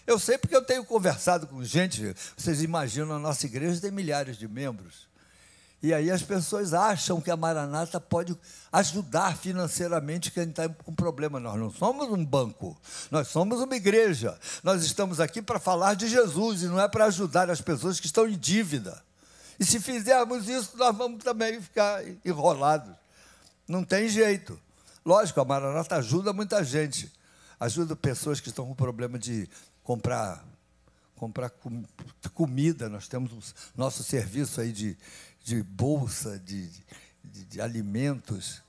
Eu 0.07 0.17
sei 0.17 0.37
porque 0.37 0.55
eu 0.55 0.63
tenho 0.63 0.85
conversado 0.85 1.45
com 1.45 1.63
gente, 1.63 2.15
vocês 2.35 2.63
imaginam, 2.63 3.15
a 3.15 3.19
nossa 3.19 3.45
igreja 3.45 3.81
tem 3.81 3.91
milhares 3.91 4.37
de 4.37 4.47
membros. 4.47 5.08
E 5.81 5.93
aí 5.93 6.11
as 6.11 6.21
pessoas 6.21 6.73
acham 6.73 7.21
que 7.21 7.31
a 7.31 7.37
Maranata 7.37 8.01
pode 8.01 8.37
ajudar 8.71 9.37
financeiramente 9.37 10.29
quem 10.29 10.49
está 10.49 10.67
com 10.67 10.93
problema. 10.93 11.39
Nós 11.39 11.57
não 11.57 11.71
somos 11.71 12.09
um 12.09 12.23
banco, 12.23 12.77
nós 13.09 13.29
somos 13.29 13.61
uma 13.61 13.75
igreja. 13.75 14.37
Nós 14.61 14.83
estamos 14.83 15.21
aqui 15.21 15.41
para 15.41 15.57
falar 15.57 15.93
de 15.93 16.07
Jesus 16.07 16.63
e 16.63 16.67
não 16.67 16.81
é 16.81 16.87
para 16.87 17.05
ajudar 17.05 17.49
as 17.49 17.61
pessoas 17.61 17.99
que 17.99 18.07
estão 18.07 18.27
em 18.27 18.37
dívida. 18.37 19.01
E 19.57 19.65
se 19.65 19.79
fizermos 19.79 20.49
isso, 20.49 20.75
nós 20.75 20.95
vamos 20.95 21.23
também 21.23 21.61
ficar 21.61 22.01
enrolados. 22.25 22.93
Não 23.65 23.83
tem 23.83 24.09
jeito. 24.09 24.59
Lógico, 25.05 25.39
a 25.39 25.45
Maranata 25.45 25.95
ajuda 25.95 26.33
muita 26.33 26.61
gente. 26.63 27.11
Ajuda 27.57 27.95
pessoas 27.95 28.41
que 28.41 28.49
estão 28.49 28.65
com 28.65 28.75
problema 28.75 29.17
de 29.17 29.49
comprar 29.83 30.43
comprar 31.19 31.49
com, 31.49 31.83
comida. 32.33 32.87
Nós 32.87 33.07
temos 33.07 33.53
nosso 33.75 34.03
serviço 34.03 34.61
aí 34.61 34.71
de 34.71 34.97
de 35.43 35.63
bolsa 35.63 36.39
de, 36.39 36.69
de, 37.23 37.45
de 37.45 37.61
alimentos. 37.61 38.61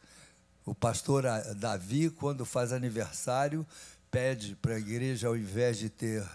O 0.64 0.74
pastor 0.74 1.24
Davi, 1.56 2.10
quando 2.10 2.44
faz 2.44 2.72
aniversário, 2.72 3.66
pede 4.10 4.56
para 4.56 4.74
a 4.74 4.78
igreja, 4.78 5.28
ao 5.28 5.36
invés 5.36 5.78
de 5.78 5.88
ter 5.88 6.26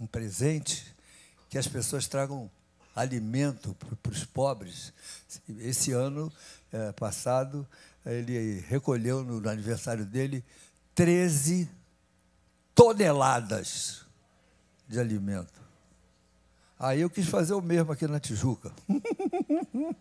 um 0.00 0.06
presente, 0.06 0.94
que 1.48 1.58
as 1.58 1.66
pessoas 1.66 2.06
tragam 2.06 2.50
alimento 2.94 3.74
para 4.02 4.12
os 4.12 4.24
pobres. 4.24 4.92
Esse 5.60 5.92
ano 5.92 6.32
é, 6.72 6.92
passado, 6.92 7.66
ele 8.04 8.60
recolheu 8.68 9.24
no, 9.24 9.40
no 9.40 9.48
aniversário 9.48 10.04
dele 10.04 10.44
13 10.94 11.70
toneladas 12.74 14.04
de 14.88 14.98
alimento. 14.98 15.62
Aí 16.82 17.00
eu 17.00 17.08
quis 17.08 17.28
fazer 17.28 17.54
o 17.54 17.62
mesmo 17.62 17.92
aqui 17.92 18.08
na 18.08 18.18
Tijuca. 18.18 18.72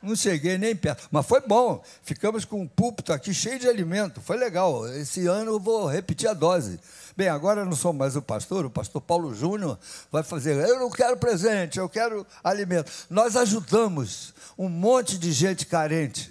Não 0.00 0.14
cheguei 0.14 0.56
nem 0.56 0.74
perto, 0.74 1.08
mas 1.10 1.26
foi 1.26 1.40
bom. 1.40 1.82
Ficamos 2.02 2.44
com 2.44 2.62
um 2.62 2.68
púlpito 2.68 3.12
aqui 3.12 3.34
cheio 3.34 3.58
de 3.58 3.68
alimento, 3.68 4.20
foi 4.20 4.36
legal. 4.36 4.86
Esse 4.88 5.26
ano 5.26 5.50
eu 5.50 5.60
vou 5.60 5.86
repetir 5.86 6.28
a 6.28 6.32
dose. 6.32 6.80
Bem, 7.16 7.28
agora 7.28 7.62
eu 7.62 7.66
não 7.66 7.76
sou 7.76 7.92
mais 7.92 8.16
o 8.16 8.22
pastor, 8.22 8.64
o 8.64 8.70
pastor 8.70 9.02
Paulo 9.02 9.34
Júnior 9.34 9.78
vai 10.10 10.22
fazer. 10.22 10.56
Eu 10.56 10.78
não 10.78 10.88
quero 10.88 11.18
presente, 11.18 11.78
eu 11.78 11.88
quero 11.88 12.26
alimento. 12.42 12.90
Nós 13.10 13.36
ajudamos 13.36 14.32
um 14.56 14.70
monte 14.70 15.18
de 15.18 15.32
gente 15.32 15.66
carente. 15.66 16.30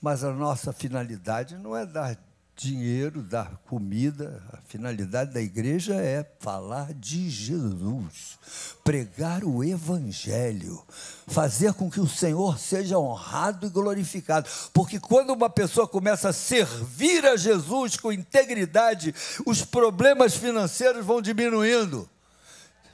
Mas 0.00 0.22
a 0.22 0.32
nossa 0.32 0.72
finalidade 0.72 1.56
não 1.56 1.74
é 1.74 1.84
dar 1.84 2.16
dinheiro, 2.56 3.22
dar 3.22 3.56
comida. 3.68 4.42
A 4.52 4.58
finalidade 4.68 5.32
da 5.32 5.40
igreja 5.40 5.94
é 5.94 6.24
falar 6.38 6.94
de 6.94 7.28
Jesus, 7.28 8.38
pregar 8.82 9.44
o 9.44 9.64
Evangelho, 9.64 10.82
fazer 11.26 11.74
com 11.74 11.90
que 11.90 12.00
o 12.00 12.08
Senhor 12.08 12.58
seja 12.58 12.98
honrado 12.98 13.66
e 13.66 13.70
glorificado. 13.70 14.48
Porque 14.72 15.00
quando 15.00 15.32
uma 15.32 15.50
pessoa 15.50 15.88
começa 15.88 16.28
a 16.28 16.32
servir 16.32 17.24
a 17.24 17.36
Jesus 17.36 17.96
com 17.96 18.12
integridade, 18.12 19.14
os 19.44 19.64
problemas 19.64 20.34
financeiros 20.34 21.04
vão 21.04 21.20
diminuindo. 21.20 22.08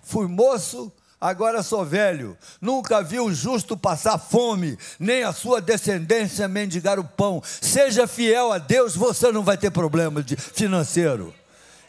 Fui 0.02 0.26
moço, 0.26 0.92
agora 1.20 1.62
sou 1.62 1.84
velho. 1.84 2.36
Nunca 2.60 3.02
vi 3.02 3.20
o 3.20 3.32
justo 3.32 3.76
passar 3.76 4.18
fome, 4.18 4.78
nem 4.98 5.22
a 5.22 5.32
sua 5.32 5.60
descendência 5.60 6.48
mendigar 6.48 6.98
o 6.98 7.04
pão. 7.04 7.42
Seja 7.44 8.06
fiel 8.06 8.52
a 8.52 8.58
Deus, 8.58 8.96
você 8.96 9.30
não 9.30 9.44
vai 9.44 9.58
ter 9.58 9.70
problema 9.70 10.22
de 10.22 10.36
financeiro. 10.36 11.34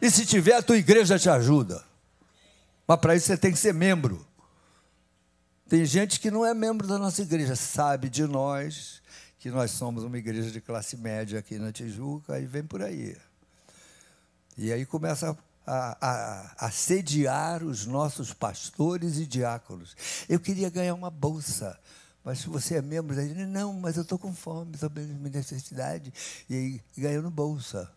E 0.01 0.09
se 0.09 0.25
tiver, 0.25 0.55
a 0.55 0.61
tua 0.63 0.77
igreja 0.77 1.17
te 1.17 1.29
ajuda. 1.29 1.83
Mas 2.87 2.99
para 2.99 3.15
isso 3.15 3.27
você 3.27 3.37
tem 3.37 3.51
que 3.51 3.59
ser 3.59 3.73
membro. 3.73 4.25
Tem 5.69 5.85
gente 5.85 6.19
que 6.19 6.29
não 6.29 6.45
é 6.45 6.53
membro 6.53 6.85
da 6.85 6.97
nossa 6.97 7.21
igreja, 7.21 7.55
sabe 7.55 8.09
de 8.09 8.25
nós, 8.25 9.01
que 9.39 9.49
nós 9.49 9.71
somos 9.71 10.03
uma 10.03 10.17
igreja 10.17 10.51
de 10.51 10.59
classe 10.59 10.97
média 10.97 11.39
aqui 11.39 11.57
na 11.57 11.71
Tijuca, 11.71 12.37
e 12.39 12.45
vem 12.45 12.63
por 12.63 12.81
aí. 12.81 13.15
E 14.57 14.73
aí 14.73 14.85
começa 14.85 15.31
a, 15.31 15.35
a, 15.65 16.65
a 16.65 16.71
sediar 16.71 17.63
os 17.63 17.85
nossos 17.85 18.33
pastores 18.33 19.17
e 19.17 19.25
diáconos. 19.25 19.95
Eu 20.27 20.39
queria 20.39 20.69
ganhar 20.69 20.93
uma 20.93 21.09
bolsa. 21.09 21.79
Mas 22.23 22.39
se 22.39 22.49
você 22.49 22.75
é 22.75 22.81
membro 22.81 23.15
da 23.15 23.23
igreja, 23.23 23.47
não, 23.47 23.73
mas 23.73 23.95
eu 23.95 24.03
estou 24.03 24.19
com 24.19 24.33
fome, 24.33 24.75
estou 24.75 24.89
com 24.89 24.99
necessidade. 25.29 26.13
E 26.49 26.55
aí, 26.55 26.81
ganhando 26.95 27.31
bolsa. 27.31 27.89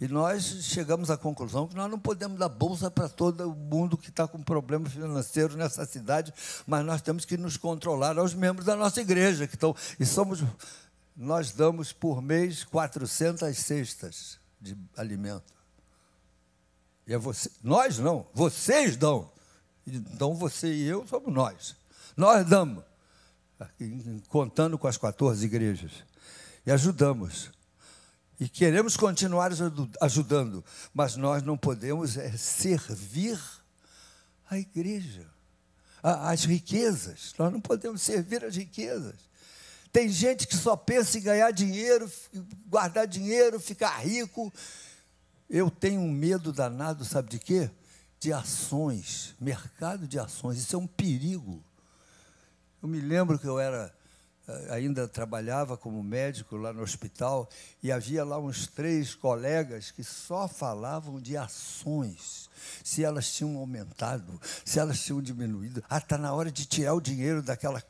E 0.00 0.08
nós 0.08 0.44
chegamos 0.64 1.10
à 1.10 1.16
conclusão 1.16 1.68
que 1.68 1.74
nós 1.74 1.90
não 1.90 1.98
podemos 1.98 2.38
dar 2.38 2.48
bolsa 2.48 2.90
para 2.90 3.08
todo 3.08 3.54
mundo 3.54 3.98
que 3.98 4.08
está 4.08 4.26
com 4.26 4.42
problema 4.42 4.88
financeiro 4.88 5.56
nessa 5.56 5.84
cidade, 5.84 6.32
mas 6.66 6.84
nós 6.84 7.02
temos 7.02 7.24
que 7.24 7.36
nos 7.36 7.56
controlar 7.56 8.18
aos 8.18 8.34
membros 8.34 8.66
da 8.66 8.76
nossa 8.76 9.00
igreja, 9.00 9.46
que 9.46 9.54
estão. 9.54 9.74
E 9.98 10.06
somos. 10.06 10.42
Nós 11.16 11.52
damos 11.52 11.92
por 11.92 12.22
mês 12.22 12.64
400 12.64 13.56
cestas 13.58 14.38
de 14.58 14.76
alimento. 14.96 15.59
E 17.10 17.12
é 17.12 17.18
você, 17.18 17.50
nós 17.60 17.98
não, 17.98 18.24
vocês 18.32 18.96
dão. 18.96 19.28
Então 19.84 20.32
você 20.32 20.72
e 20.72 20.86
eu 20.86 21.04
somos 21.08 21.34
nós. 21.34 21.74
Nós 22.16 22.46
damos, 22.46 22.84
contando 24.28 24.78
com 24.78 24.86
as 24.86 24.96
14 24.96 25.44
igrejas. 25.44 25.90
E 26.64 26.70
ajudamos. 26.70 27.50
E 28.38 28.48
queremos 28.48 28.96
continuar 28.96 29.50
ajudando, 30.00 30.64
mas 30.94 31.16
nós 31.16 31.42
não 31.42 31.58
podemos 31.58 32.16
é, 32.16 32.30
servir 32.36 33.40
a 34.48 34.56
igreja, 34.56 35.26
as 36.00 36.44
riquezas. 36.44 37.34
Nós 37.36 37.52
não 37.52 37.60
podemos 37.60 38.02
servir 38.02 38.44
as 38.44 38.54
riquezas. 38.54 39.16
Tem 39.92 40.08
gente 40.08 40.46
que 40.46 40.56
só 40.56 40.76
pensa 40.76 41.18
em 41.18 41.22
ganhar 41.22 41.50
dinheiro, 41.50 42.08
guardar 42.68 43.08
dinheiro, 43.08 43.58
ficar 43.58 43.98
rico 43.98 44.52
eu 45.50 45.68
tenho 45.68 46.00
um 46.00 46.10
medo 46.10 46.52
danado, 46.52 47.04
sabe 47.04 47.28
de 47.28 47.38
quê? 47.40 47.68
De 48.20 48.32
ações, 48.32 49.34
mercado 49.40 50.06
de 50.06 50.18
ações. 50.18 50.58
Isso 50.58 50.76
é 50.76 50.78
um 50.78 50.86
perigo. 50.86 51.62
Eu 52.80 52.88
me 52.88 53.00
lembro 53.00 53.36
que 53.38 53.46
eu 53.46 53.58
era 53.58 53.92
eh, 54.46 54.68
ainda 54.70 55.08
trabalhava 55.08 55.76
como 55.76 56.02
médico 56.02 56.56
lá 56.56 56.72
no 56.72 56.82
hospital 56.82 57.48
e 57.82 57.90
havia 57.90 58.24
lá 58.24 58.38
uns 58.38 58.68
três 58.68 59.14
colegas 59.14 59.90
que 59.90 60.04
só 60.04 60.46
falavam 60.46 61.20
de 61.20 61.36
ações 61.36 62.48
se 62.82 63.04
elas 63.04 63.32
tinham 63.32 63.56
aumentado, 63.56 64.40
se 64.64 64.78
elas 64.78 65.00
tinham 65.00 65.20
diminuído. 65.22 65.82
Ah, 65.88 65.98
está 65.98 66.16
na 66.16 66.32
hora 66.32 66.50
de 66.50 66.66
tirar 66.66 66.94
o 66.94 67.00
dinheiro 67.00 67.42
daquela 67.42 67.82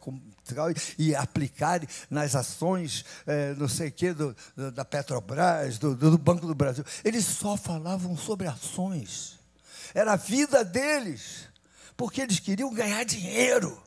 e 0.98 1.14
aplicar 1.14 1.80
nas 2.08 2.34
ações, 2.34 3.04
é, 3.26 3.54
não 3.54 3.68
sei 3.68 3.88
o 3.88 3.92
quê, 3.92 4.12
do, 4.12 4.36
do, 4.56 4.72
da 4.72 4.84
Petrobras, 4.84 5.78
do, 5.78 5.94
do 5.94 6.18
Banco 6.18 6.46
do 6.46 6.54
Brasil. 6.54 6.84
Eles 7.04 7.24
só 7.24 7.56
falavam 7.56 8.16
sobre 8.16 8.46
ações. 8.46 9.38
Era 9.94 10.12
a 10.12 10.16
vida 10.16 10.64
deles, 10.64 11.48
porque 11.96 12.20
eles 12.20 12.40
queriam 12.40 12.72
ganhar 12.72 13.04
dinheiro. 13.04 13.80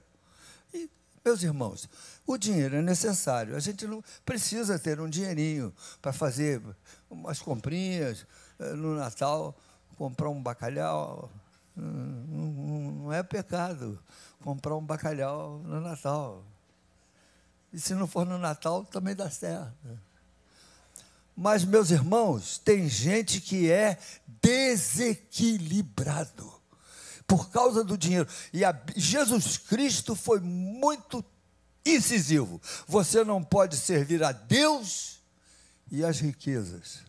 E, 0.74 0.90
meus 1.24 1.44
irmãos, 1.44 1.90
o 2.26 2.38
dinheiro 2.38 2.78
é 2.78 2.82
necessário. 2.82 3.56
A 3.56 3.60
gente 3.60 3.86
não 3.86 4.04
precisa 4.26 4.80
ter 4.80 5.00
um 5.00 5.10
dinheirinho 5.10 5.74
para 6.02 6.14
fazer 6.14 6.62
umas 7.10 7.40
comprinhas 7.40 8.26
eh, 8.60 8.74
no 8.74 8.96
Natal 8.96 9.56
comprar 9.98 10.30
um 10.30 10.42
bacalhau 10.42 11.30
não, 11.76 13.12
é 13.12 13.24
pecado 13.24 14.00
comprar 14.42 14.76
um 14.76 14.86
bacalhau 14.86 15.58
no 15.60 15.82
Natal. 15.82 16.46
E 17.72 17.80
se 17.80 17.94
não 17.96 18.06
for 18.06 18.26
no 18.26 18.38
Natal, 18.38 18.84
também 18.86 19.16
dá 19.16 19.30
certo. 19.30 19.74
Mas, 21.36 21.66
meus 21.66 21.90
irmãos, 21.90 22.60
tem 22.60 22.88
gente 22.88 23.42
que 23.42 23.72
é 23.72 23.98
desequilibrado 24.28 26.54
por 27.26 27.50
causa 27.50 27.84
do 27.84 27.98
dinheiro. 27.98 28.28
E 28.52 28.64
a, 28.64 28.80
Jesus 28.96 29.58
Cristo 29.58 30.16
foi 30.16 30.40
muito 30.40 31.26
incisivo. 31.84 32.62
Você 32.88 33.24
não 33.24 33.44
pode 33.44 33.78
servir 33.78 34.24
a 34.24 34.32
Deus 34.32 35.24
e 35.90 36.06
as 36.06 36.20
riquezas. 36.20 37.00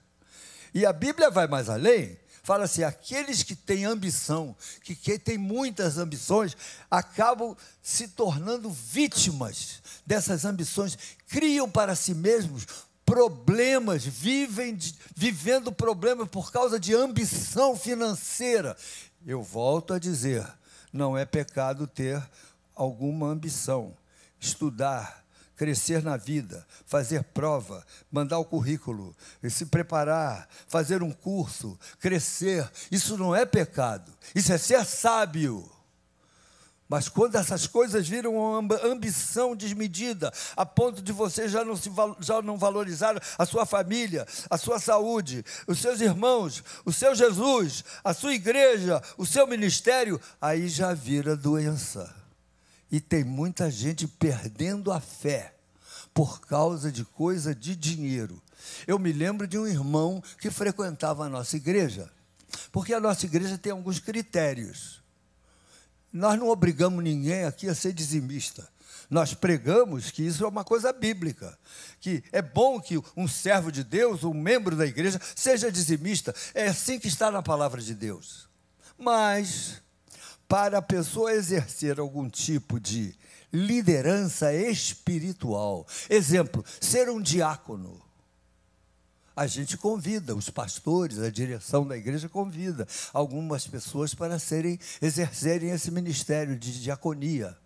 E 0.73 0.87
a 0.87 0.93
Bíblia 0.93 1.31
vai 1.31 1.47
mais 1.47 1.69
além 1.69 2.19
fala 2.45 2.65
assim: 2.65 2.85
aqueles 2.85 3.43
que 3.43 3.57
têm 3.57 3.85
ambição, 3.85 4.55
que, 4.83 5.19
têm 5.19 5.37
muitas 5.37 5.99
ambições, 5.99 6.57
acabam 6.89 7.57
se 7.83 8.09
tornando 8.09 8.71
vítimas 8.71 9.83
dessas 10.07 10.45
ambições, 10.45 10.97
criam 11.27 11.69
para 11.69 11.97
si 11.97 12.15
mesmos 12.15 12.67
problemas, 13.05 14.05
vivem 14.05 14.79
vivendo 15.17 15.73
problemas 15.73 16.29
por 16.29 16.53
causa 16.53 16.79
de 16.79 16.95
ambição 16.95 17.77
financeira. 17.77 18.77
Eu 19.27 19.43
volto 19.43 19.95
a 19.95 19.99
dizer, 19.99 20.47
não 20.93 21.17
é 21.17 21.25
pecado 21.25 21.87
ter 21.87 22.23
alguma 22.75 23.29
ambição, 23.29 23.97
estudar, 24.39 25.24
crescer 25.57 26.03
na 26.03 26.17
vida, 26.17 26.67
fazer 26.87 27.23
prova, 27.25 27.85
mandar 28.11 28.39
o 28.39 28.45
currículo, 28.45 29.15
se 29.49 29.67
preparar, 29.67 30.49
fazer 30.69 31.03
um 31.03 31.13
curso, 31.13 31.79
crescer, 31.99 32.71
isso 32.91 33.17
não 33.17 33.35
é 33.35 33.47
pecado, 33.47 34.13
isso 34.35 34.53
é 34.53 34.59
ser 34.59 34.85
sábio. 34.85 35.71
Mas 36.89 37.09
quando 37.09 37.37
essas 37.37 37.67
coisas 37.67 38.07
viram 38.07 38.37
uma 38.37 38.77
ambição 38.85 39.57
desmedida, 39.57 40.33
a 40.55 40.67
ponto 40.67 41.01
de 41.01 41.13
você 41.13 41.49
já 41.49 41.65
não, 41.65 41.77
se, 41.77 41.91
já 42.21 42.43
não 42.43 42.59
valorizar 42.59 43.21
a 43.39 43.47
sua 43.47 43.65
família, 43.65 44.27
a 44.51 44.59
sua 44.59 44.79
saúde, 44.79 45.45
os 45.67 45.79
seus 45.79 46.01
irmãos, 46.01 46.63
o 46.85 46.93
seu 46.93 47.15
Jesus, 47.15 47.83
a 48.05 48.13
sua 48.13 48.35
igreja, 48.35 49.03
o 49.17 49.25
seu 49.25 49.47
ministério, 49.47 50.21
aí 50.41 50.69
já 50.69 50.93
vira 50.93 51.35
doença. 51.35 52.24
E 52.91 53.01
tem 53.01 53.25
muita 53.25 53.71
gente 53.71 54.07
perdendo 54.07 54.93
a 54.93 55.01
fé 55.01 55.55
por 56.13 56.41
causa 56.41 56.93
de 56.93 57.05
coisa 57.05 57.55
de 57.55 57.75
dinheiro. 57.75 58.41
Eu 58.87 58.99
me 58.99 59.13
lembro 59.13 59.47
de 59.47 59.59
um 59.59 59.67
irmão 59.67 60.23
que 60.39 60.51
frequentava 60.51 61.25
a 61.25 61.29
nossa 61.29 61.57
igreja, 61.57 62.11
porque 62.71 62.95
a 62.95 63.01
nossa 63.01 63.27
igreja 63.27 63.59
tem 63.59 63.73
alguns 63.73 63.99
critérios. 63.99 65.03
Nós 66.13 66.39
não 66.39 66.49
obrigamos 66.49 67.03
ninguém 67.03 67.45
aqui 67.45 67.69
a 67.69 67.75
ser 67.75 67.93
dizimista. 67.93 68.69
Nós 69.11 69.35
pregamos 69.35 70.11
que 70.11 70.23
isso 70.23 70.45
é 70.45 70.49
uma 70.49 70.65
coisa 70.65 70.93
bíblica, 70.93 71.59
que 72.01 72.23
é 72.33 72.41
bom 72.41 72.81
que 72.81 73.03
um 73.17 73.29
servo 73.29 73.71
de 73.71 73.85
Deus, 73.85 74.25
um 74.25 74.33
membro 74.33 74.77
da 74.77 74.87
igreja, 74.87 75.21
seja 75.35 75.71
dizimista. 75.71 76.35
É 76.55 76.69
assim 76.69 76.99
que 76.99 77.09
está 77.09 77.31
na 77.31 77.43
palavra 77.43 77.83
de 77.83 77.95
Deus. 77.95 78.49
Mas 78.97 79.83
para 80.49 80.79
a 80.79 80.83
pessoa 80.83 81.33
exercer 81.33 81.99
algum 81.99 82.29
tipo 82.29 82.79
de 82.79 83.15
liderança 83.53 84.53
espiritual, 84.53 85.87
exemplo, 86.11 86.65
ser 86.81 87.09
um 87.09 87.21
diácono. 87.21 88.03
A 89.37 89.47
gente 89.47 89.77
convida, 89.77 90.35
os 90.35 90.49
pastores, 90.49 91.19
a 91.19 91.31
direção 91.31 91.87
da 91.87 91.97
igreja 91.97 92.29
convida 92.29 92.87
algumas 93.13 93.67
pessoas 93.67 94.15
para 94.15 94.39
serem 94.39 94.79
exercerem 95.03 95.71
esse 95.71 95.91
ministério 95.91 96.57
de 96.57 96.81
diaconia. 96.81 97.57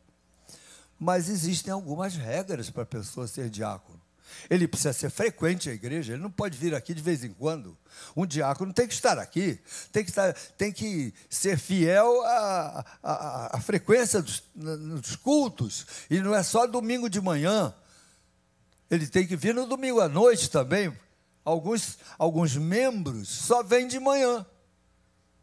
Mas 0.98 1.28
existem 1.28 1.72
algumas 1.72 2.16
regras 2.16 2.70
para 2.70 2.84
a 2.84 2.86
pessoa 2.86 3.28
ser 3.28 3.50
diácono. 3.50 3.97
Ele 4.48 4.68
precisa 4.68 4.92
ser 4.92 5.10
frequente 5.10 5.68
à 5.68 5.72
igreja, 5.72 6.12
ele 6.12 6.22
não 6.22 6.30
pode 6.30 6.56
vir 6.56 6.74
aqui 6.74 6.94
de 6.94 7.02
vez 7.02 7.24
em 7.24 7.32
quando. 7.32 7.76
Um 8.16 8.26
diácono 8.26 8.72
tem 8.72 8.86
que 8.86 8.94
estar 8.94 9.18
aqui, 9.18 9.60
tem 9.92 10.04
que, 10.04 10.10
estar, 10.10 10.32
tem 10.56 10.72
que 10.72 11.12
ser 11.28 11.58
fiel 11.58 12.22
à, 12.24 12.84
à, 13.02 13.56
à 13.56 13.60
frequência 13.60 14.22
dos, 14.22 14.42
dos 14.54 15.16
cultos, 15.16 15.86
e 16.08 16.20
não 16.20 16.34
é 16.34 16.42
só 16.42 16.66
domingo 16.66 17.08
de 17.08 17.20
manhã, 17.20 17.74
ele 18.90 19.06
tem 19.06 19.26
que 19.26 19.36
vir 19.36 19.54
no 19.54 19.66
domingo 19.66 20.00
à 20.00 20.08
noite 20.08 20.50
também. 20.50 20.96
Alguns, 21.44 21.98
alguns 22.18 22.56
membros 22.56 23.28
só 23.28 23.62
vêm 23.62 23.86
de 23.86 23.98
manhã. 23.98 24.44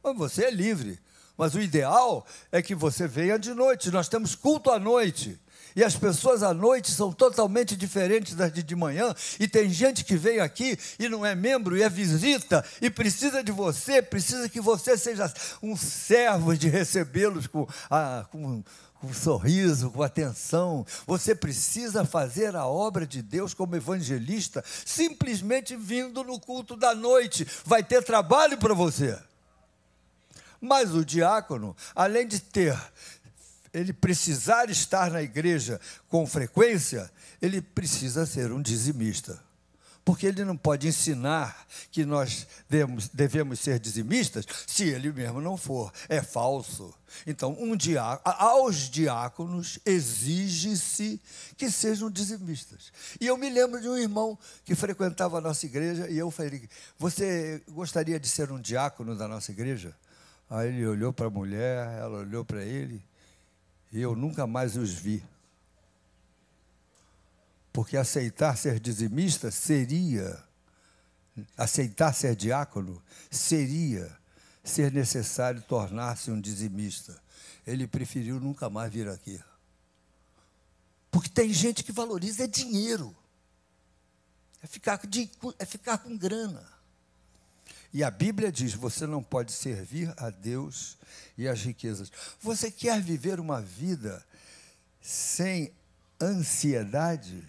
Mas 0.03 0.17
você 0.17 0.45
é 0.45 0.51
livre. 0.51 0.99
Mas 1.37 1.53
o 1.53 1.61
ideal 1.61 2.25
é 2.51 2.61
que 2.61 2.73
você 2.73 3.07
venha 3.07 3.37
de 3.37 3.53
noite. 3.53 3.91
Nós 3.91 4.07
temos 4.07 4.35
culto 4.35 4.71
à 4.71 4.79
noite. 4.79 5.39
E 5.75 5.83
as 5.83 5.95
pessoas 5.95 6.41
à 6.41 6.53
noite 6.53 6.91
são 6.91 7.11
totalmente 7.11 7.75
diferentes 7.75 8.33
das 8.33 8.51
de, 8.51 8.63
de 8.63 8.75
manhã. 8.75 9.13
E 9.39 9.47
tem 9.47 9.69
gente 9.69 10.05
que 10.05 10.15
vem 10.15 10.39
aqui 10.39 10.77
e 10.97 11.09
não 11.09 11.25
é 11.25 11.35
membro 11.35 11.75
e 11.75 11.83
é 11.83 11.89
visita 11.89 12.63
e 12.81 12.89
precisa 12.89 13.43
de 13.43 13.51
você, 13.51 14.01
precisa 14.01 14.47
que 14.47 14.61
você 14.61 14.97
seja 14.97 15.31
um 15.61 15.75
servo 15.75 16.55
de 16.55 16.69
recebê-los 16.69 17.47
com, 17.47 17.67
com 18.31 18.63
com 19.05 19.13
sorriso, 19.13 19.91
com 19.91 20.01
atenção. 20.01 20.85
Você 21.05 21.35
precisa 21.35 22.05
fazer 22.05 22.55
a 22.55 22.65
obra 22.65 23.05
de 23.05 23.21
Deus 23.21 23.53
como 23.53 23.75
evangelista, 23.75 24.63
simplesmente 24.85 25.75
vindo 25.75 26.23
no 26.23 26.39
culto 26.39 26.75
da 26.75 26.95
noite. 26.95 27.45
Vai 27.65 27.83
ter 27.83 28.03
trabalho 28.03 28.57
para 28.57 28.73
você. 28.73 29.17
Mas 30.59 30.95
o 30.95 31.05
diácono, 31.05 31.75
além 31.93 32.27
de 32.27 32.39
ter 32.39 32.75
ele 33.75 33.91
precisar 33.91 34.69
estar 34.69 35.11
na 35.11 35.21
igreja 35.21 35.79
com 36.07 36.25
frequência, 36.25 37.11
ele 37.41 37.61
precisa 37.61 38.25
ser 38.25 38.51
um 38.51 38.61
dizimista. 38.61 39.43
Porque 40.05 40.27
ele 40.27 40.45
não 40.45 40.55
pode 40.55 40.87
ensinar 40.87 41.65
que 41.91 42.05
nós 42.05 42.47
devemos, 42.69 43.09
devemos 43.09 43.59
ser 43.59 43.79
dizimistas 43.79 44.45
se 44.67 44.83
ele 44.83 45.11
mesmo 45.11 45.41
não 45.41 45.57
for. 45.57 45.91
É 46.07 46.21
falso. 46.21 46.93
Então, 47.25 47.57
um 47.59 47.75
aos 48.23 48.89
diáconos 48.89 49.79
exige-se 49.83 51.19
que 51.57 51.71
sejam 51.71 52.09
dizimistas. 52.11 52.93
E 53.19 53.25
eu 53.25 53.35
me 53.35 53.49
lembro 53.49 53.81
de 53.81 53.89
um 53.89 53.97
irmão 53.97 54.37
que 54.63 54.75
frequentava 54.75 55.39
a 55.39 55.41
nossa 55.41 55.65
igreja 55.65 56.07
e 56.07 56.19
eu 56.19 56.29
falei: 56.29 56.69
Você 56.99 57.63
gostaria 57.69 58.19
de 58.19 58.29
ser 58.29 58.51
um 58.51 58.61
diácono 58.61 59.17
da 59.17 59.27
nossa 59.27 59.51
igreja? 59.51 59.95
Aí 60.47 60.67
ele 60.67 60.85
olhou 60.85 61.11
para 61.11 61.25
a 61.25 61.31
mulher, 61.31 61.97
ela 61.97 62.19
olhou 62.19 62.45
para 62.45 62.63
ele 62.63 63.03
e 63.95 64.01
eu 64.01 64.13
nunca 64.13 64.45
mais 64.45 64.75
os 64.75 64.91
vi. 64.91 65.23
Porque 67.71 67.95
aceitar 67.95 68.57
ser 68.57 68.77
dizimista 68.77 69.49
seria, 69.49 70.43
aceitar 71.55 72.13
ser 72.13 72.35
diácono 72.35 73.01
seria 73.31 74.13
ser 74.61 74.91
necessário 74.91 75.61
tornar-se 75.61 76.29
um 76.29 76.41
dizimista. 76.41 77.17
Ele 77.65 77.87
preferiu 77.87 78.37
nunca 78.37 78.69
mais 78.69 78.91
vir 78.91 79.07
aqui. 79.07 79.41
Porque 81.09 81.29
tem 81.29 81.53
gente 81.53 81.81
que 81.81 81.93
valoriza 81.93 82.45
dinheiro. 82.45 83.15
É 84.61 84.67
ficar, 84.67 84.97
de, 85.07 85.31
é 85.57 85.63
ficar 85.65 85.99
com 85.99 86.17
grana. 86.17 86.67
E 87.95 88.03
a 88.03 88.11
Bíblia 88.11 88.51
diz: 88.51 88.73
você 88.73 89.07
não 89.07 89.23
pode 89.23 89.53
servir 89.53 90.13
a 90.17 90.29
Deus 90.29 90.97
e 91.37 91.47
as 91.47 91.61
riquezas. 91.61 92.11
Você 92.41 92.69
quer 92.69 93.01
viver 93.01 93.39
uma 93.39 93.61
vida 93.61 94.21
sem 95.01 95.71
ansiedade? 96.21 97.41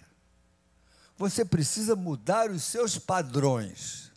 Você 1.17 1.43
precisa 1.43 1.97
mudar 1.97 2.49
os 2.49 2.63
seus 2.63 2.97
padrões. 2.97 4.09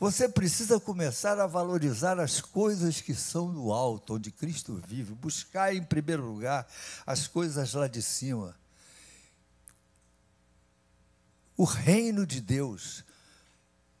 Você 0.00 0.28
precisa 0.28 0.80
começar 0.80 1.38
a 1.38 1.46
valorizar 1.46 2.18
as 2.18 2.40
coisas 2.40 3.00
que 3.00 3.14
são 3.14 3.54
do 3.54 3.72
alto, 3.72 4.16
onde 4.16 4.32
Cristo 4.32 4.82
vive, 4.88 5.14
buscar 5.14 5.72
em 5.72 5.84
primeiro 5.84 6.24
lugar 6.24 6.66
as 7.06 7.28
coisas 7.28 7.74
lá 7.74 7.86
de 7.86 8.02
cima. 8.02 8.56
o 11.58 11.64
reino 11.64 12.24
de 12.24 12.40
Deus. 12.40 13.04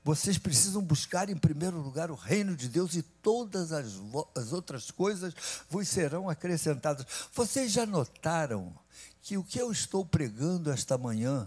Vocês 0.08 0.38
precisam 0.38 0.80
buscar 0.80 1.28
em 1.28 1.36
primeiro 1.36 1.78
lugar 1.82 2.10
o 2.10 2.14
reino 2.14 2.56
de 2.56 2.66
Deus 2.66 2.94
e 2.94 3.02
todas 3.02 3.72
as, 3.72 3.92
as, 4.34 4.54
outras 4.54 4.90
coisas 4.90 5.34
vos 5.68 5.86
serão 5.86 6.30
acrescentadas. 6.30 7.04
Vocês 7.34 7.70
já 7.70 7.84
notaram 7.84 8.72
que 9.20 9.36
o 9.36 9.44
que 9.44 9.60
eu 9.60 9.70
estou 9.70 10.06
pregando 10.06 10.70
esta 10.70 10.96
manhã 10.96 11.46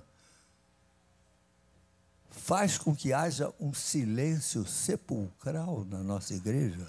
faz 2.30 2.78
com 2.78 2.96
que 2.96 3.12
haja 3.12 3.52
um 3.60 3.74
silêncio 3.74 4.64
sepulcral 4.68 5.84
na 5.86 6.04
nossa 6.04 6.36
igreja? 6.36 6.88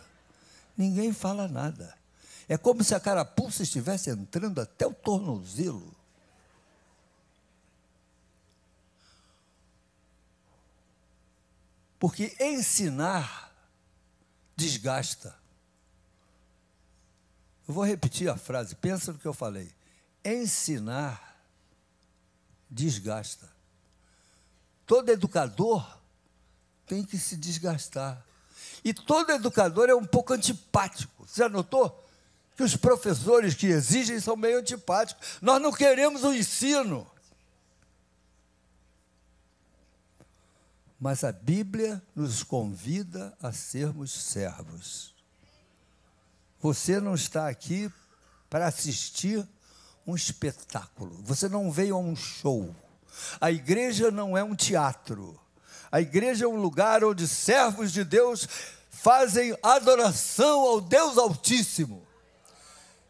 Ninguém 0.77 1.11
fala 1.11 1.49
nada. 1.49 1.97
É 2.51 2.59
como 2.59 2.85
se 2.85 2.95
a 2.95 3.01
carapuça 3.01 3.63
estivesse 3.63 4.11
entrando 4.11 4.61
até 4.61 4.87
o 4.87 4.93
tornozelo. 4.93 6.02
Porque 12.03 12.35
ensinar 12.41 13.55
desgasta. 14.57 15.33
Eu 17.69 17.73
vou 17.73 17.85
repetir 17.85 18.29
a 18.29 18.37
frase, 18.37 18.75
pensa 18.75 19.13
no 19.13 19.21
que 19.21 19.25
eu 19.29 19.33
falei. 19.33 19.73
Ensinar 20.25 21.41
desgasta. 22.69 23.49
Todo 24.85 25.11
educador 25.11 25.97
tem 26.89 27.05
que 27.05 27.17
se 27.17 27.37
desgastar. 27.37 28.21
E 28.83 28.93
todo 28.93 29.31
educador 29.31 29.89
é 29.89 29.95
um 29.95 30.05
pouco 30.05 30.33
antipático. 30.33 31.25
Você 31.25 31.43
já 31.43 31.49
notou? 31.49 32.05
Que 32.57 32.65
os 32.65 32.75
professores 32.75 33.55
que 33.55 33.69
exigem 33.69 34.19
são 34.19 34.35
meio 34.35 34.59
antipáticos. 34.59 35.39
Nós 35.41 35.63
não 35.63 35.71
queremos 35.71 36.25
o 36.25 36.35
ensino. 36.35 37.09
Mas 41.03 41.25
a 41.25 41.33
Bíblia 41.33 42.01
nos 42.15 42.45
convida 42.45 43.37
a 43.43 43.51
sermos 43.51 44.13
servos. 44.13 45.13
Você 46.61 47.01
não 47.01 47.17
está 47.17 47.49
aqui 47.49 47.91
para 48.49 48.69
assistir 48.69 49.45
um 50.07 50.15
espetáculo. 50.15 51.21
Você 51.25 51.49
não 51.49 51.73
veio 51.73 51.97
a 51.97 51.99
um 51.99 52.15
show. 52.15 52.73
A 53.41 53.51
igreja 53.51 54.13
não 54.13 54.39
é 54.39 54.45
um 54.45 54.55
teatro. 54.55 55.41
A 55.91 56.01
igreja 56.01 56.45
é 56.45 56.49
um 56.49 56.55
lugar 56.55 57.03
onde 57.03 57.27
servos 57.27 57.91
de 57.91 58.05
Deus 58.05 58.47
fazem 58.89 59.59
adoração 59.61 60.61
ao 60.61 60.81
Deus 60.81 61.19
Altíssimo. 61.19 62.07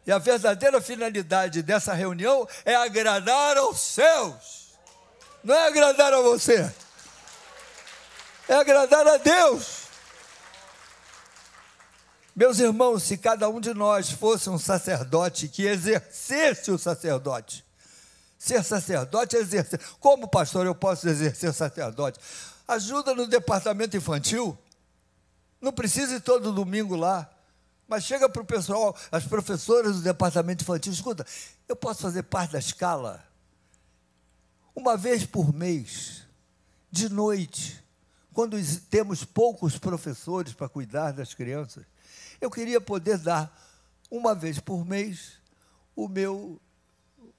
E 0.07 0.11
a 0.11 0.17
verdadeira 0.17 0.81
finalidade 0.81 1.61
dessa 1.61 1.93
reunião 1.93 2.47
é 2.65 2.73
agradar 2.73 3.55
aos 3.55 3.79
céus, 3.79 4.73
não 5.43 5.53
é 5.53 5.67
agradar 5.67 6.11
a 6.11 6.21
você 6.21 6.73
é 8.47 8.53
agradar 8.55 9.07
a 9.07 9.17
Deus. 9.17 9.83
Meus 12.35 12.59
irmãos, 12.59 13.03
se 13.03 13.17
cada 13.17 13.47
um 13.47 13.59
de 13.59 13.73
nós 13.73 14.09
fosse 14.09 14.49
um 14.49 14.57
sacerdote 14.57 15.47
que 15.47 15.63
exercesse 15.63 16.71
o 16.71 16.79
sacerdote, 16.79 17.63
ser 18.39 18.63
sacerdote 18.63 19.35
é 19.35 19.39
exercer. 19.39 19.79
Como 19.99 20.27
pastor 20.27 20.65
eu 20.65 20.73
posso 20.73 21.07
exercer 21.07 21.53
sacerdote? 21.53 22.19
Ajuda 22.67 23.13
no 23.13 23.27
departamento 23.27 23.95
infantil. 23.95 24.57
Não 25.61 25.71
precisa 25.71 26.15
ir 26.15 26.21
todo 26.21 26.51
domingo 26.51 26.95
lá. 26.95 27.29
Mas 27.87 28.03
chega 28.05 28.27
para 28.27 28.41
o 28.41 28.45
pessoal, 28.45 28.95
as 29.11 29.25
professoras 29.25 29.97
do 29.97 30.01
departamento 30.01 30.63
infantil, 30.63 30.91
escuta, 30.91 31.25
eu 31.67 31.75
posso 31.75 32.01
fazer 32.01 32.23
parte 32.23 32.53
da 32.53 32.59
escala? 32.59 33.23
Uma 34.75 34.97
vez 34.97 35.25
por 35.25 35.53
mês, 35.53 36.23
de 36.89 37.09
noite, 37.09 37.82
quando 38.33 38.57
temos 38.89 39.23
poucos 39.23 39.77
professores 39.77 40.53
para 40.53 40.67
cuidar 40.67 41.11
das 41.11 41.33
crianças, 41.33 41.85
eu 42.41 42.49
queria 42.49 42.81
poder 42.81 43.17
dar 43.17 43.55
uma 44.09 44.35
vez 44.35 44.59
por 44.59 44.85
mês 44.85 45.33
o 45.95 46.07
meu 46.07 46.59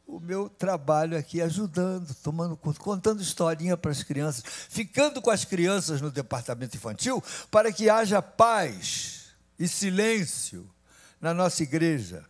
o 0.06 0.20
meu 0.20 0.50
trabalho 0.50 1.16
aqui 1.16 1.40
ajudando, 1.40 2.14
tomando 2.16 2.56
contando 2.56 3.22
historinha 3.22 3.74
para 3.74 3.90
as 3.90 4.02
crianças, 4.02 4.44
ficando 4.68 5.20
com 5.22 5.30
as 5.30 5.46
crianças 5.46 6.00
no 6.02 6.10
departamento 6.10 6.76
infantil 6.76 7.24
para 7.50 7.72
que 7.72 7.88
haja 7.88 8.20
paz 8.20 9.30
e 9.58 9.66
silêncio 9.66 10.70
na 11.18 11.32
nossa 11.32 11.62
igreja, 11.62 12.24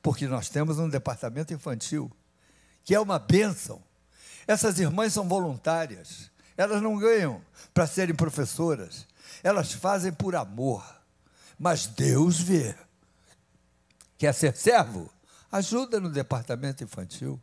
porque 0.00 0.26
nós 0.26 0.48
temos 0.48 0.78
um 0.78 0.88
departamento 0.88 1.52
infantil 1.52 2.10
que 2.82 2.94
é 2.94 3.00
uma 3.00 3.18
bênção. 3.18 3.82
Essas 4.46 4.80
irmãs 4.80 5.12
são 5.12 5.28
voluntárias. 5.28 6.31
Elas 6.62 6.80
não 6.80 6.96
ganham 6.96 7.42
para 7.74 7.88
serem 7.88 8.14
professoras, 8.14 9.04
elas 9.42 9.72
fazem 9.72 10.12
por 10.12 10.36
amor. 10.36 10.84
Mas 11.58 11.86
Deus 11.86 12.38
vê. 12.40 12.72
Quer 14.16 14.32
ser 14.32 14.56
servo? 14.56 15.10
Ajuda 15.50 15.98
no 15.98 16.08
departamento 16.08 16.84
infantil. 16.84 17.40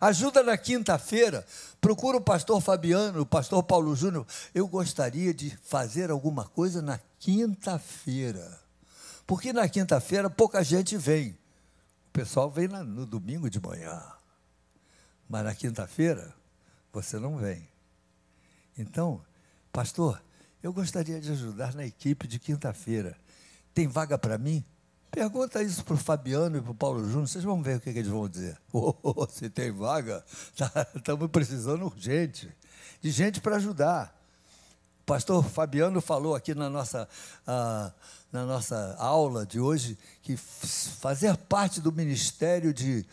Ajuda 0.00 0.42
na 0.42 0.56
quinta-feira. 0.56 1.46
Procura 1.78 2.16
o 2.16 2.22
pastor 2.22 2.58
Fabiano, 2.62 3.20
o 3.20 3.26
pastor 3.26 3.62
Paulo 3.62 3.94
Júnior. 3.94 4.26
Eu 4.54 4.66
gostaria 4.66 5.34
de 5.34 5.50
fazer 5.62 6.10
alguma 6.10 6.46
coisa 6.46 6.80
na 6.80 6.98
quinta-feira. 7.18 8.60
Porque 9.26 9.52
na 9.52 9.68
quinta-feira 9.68 10.30
pouca 10.30 10.64
gente 10.64 10.96
vem. 10.96 11.32
O 12.08 12.12
pessoal 12.14 12.50
vem 12.50 12.66
no 12.66 13.04
domingo 13.04 13.50
de 13.50 13.60
manhã. 13.60 14.02
Mas 15.28 15.44
na 15.44 15.54
quinta-feira 15.54 16.34
você 16.90 17.18
não 17.18 17.36
vem. 17.36 17.71
Então, 18.82 19.20
pastor, 19.72 20.20
eu 20.62 20.72
gostaria 20.72 21.20
de 21.20 21.30
ajudar 21.30 21.74
na 21.74 21.86
equipe 21.86 22.26
de 22.26 22.38
quinta-feira. 22.38 23.16
Tem 23.72 23.86
vaga 23.86 24.18
para 24.18 24.36
mim? 24.36 24.64
Pergunta 25.10 25.62
isso 25.62 25.84
para 25.84 25.94
o 25.94 25.98
Fabiano 25.98 26.56
e 26.56 26.60
para 26.60 26.70
o 26.70 26.74
Paulo 26.74 27.04
Júnior, 27.04 27.28
vocês 27.28 27.44
vão 27.44 27.62
ver 27.62 27.76
o 27.76 27.80
que, 27.80 27.92
que 27.92 27.98
eles 27.98 28.10
vão 28.10 28.28
dizer. 28.28 28.58
Oh, 28.72 29.26
se 29.28 29.48
tem 29.48 29.70
vaga, 29.70 30.24
estamos 30.52 31.26
tá, 31.26 31.28
precisando 31.28 31.84
urgente 31.84 32.50
de 33.00 33.10
gente 33.10 33.40
para 33.40 33.56
ajudar. 33.56 34.18
O 35.02 35.04
pastor 35.04 35.44
Fabiano 35.44 36.00
falou 36.00 36.34
aqui 36.34 36.54
na 36.54 36.70
nossa, 36.70 37.08
ah, 37.46 37.92
na 38.32 38.46
nossa 38.46 38.96
aula 38.98 39.44
de 39.44 39.60
hoje 39.60 39.98
que 40.22 40.36
fazer 40.36 41.36
parte 41.36 41.80
do 41.80 41.92
ministério 41.92 42.72
de, 42.72 43.04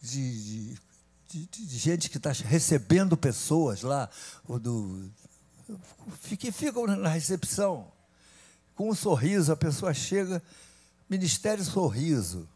de, 0.00 0.70
de 0.70 0.80
de, 1.28 1.46
de 1.46 1.78
gente 1.78 2.08
que 2.08 2.16
está 2.16 2.32
recebendo 2.32 3.16
pessoas 3.16 3.82
lá, 3.82 4.08
do, 4.48 5.10
que 6.38 6.50
ficam 6.50 6.86
na 6.86 7.10
recepção, 7.10 7.92
com 8.74 8.90
um 8.90 8.94
sorriso, 8.94 9.52
a 9.52 9.56
pessoa 9.56 9.92
chega, 9.92 10.42
Ministério 11.08 11.64
Sorriso. 11.64 12.48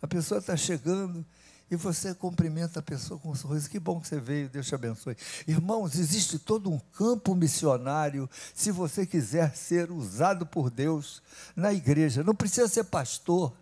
A 0.00 0.06
pessoa 0.06 0.38
está 0.38 0.56
chegando 0.56 1.24
e 1.70 1.74
você 1.74 2.14
cumprimenta 2.14 2.78
a 2.78 2.82
pessoa 2.82 3.18
com 3.18 3.30
um 3.30 3.34
sorriso. 3.34 3.68
Que 3.68 3.80
bom 3.80 4.00
que 4.00 4.06
você 4.06 4.20
veio, 4.20 4.48
Deus 4.48 4.66
te 4.66 4.74
abençoe. 4.74 5.16
Irmãos, 5.48 5.96
existe 5.96 6.38
todo 6.38 6.70
um 6.70 6.78
campo 6.78 7.34
missionário, 7.34 8.28
se 8.54 8.70
você 8.70 9.06
quiser 9.06 9.56
ser 9.56 9.90
usado 9.90 10.46
por 10.46 10.70
Deus 10.70 11.22
na 11.56 11.72
igreja. 11.72 12.22
Não 12.22 12.34
precisa 12.34 12.68
ser 12.68 12.84
pastor, 12.84 13.52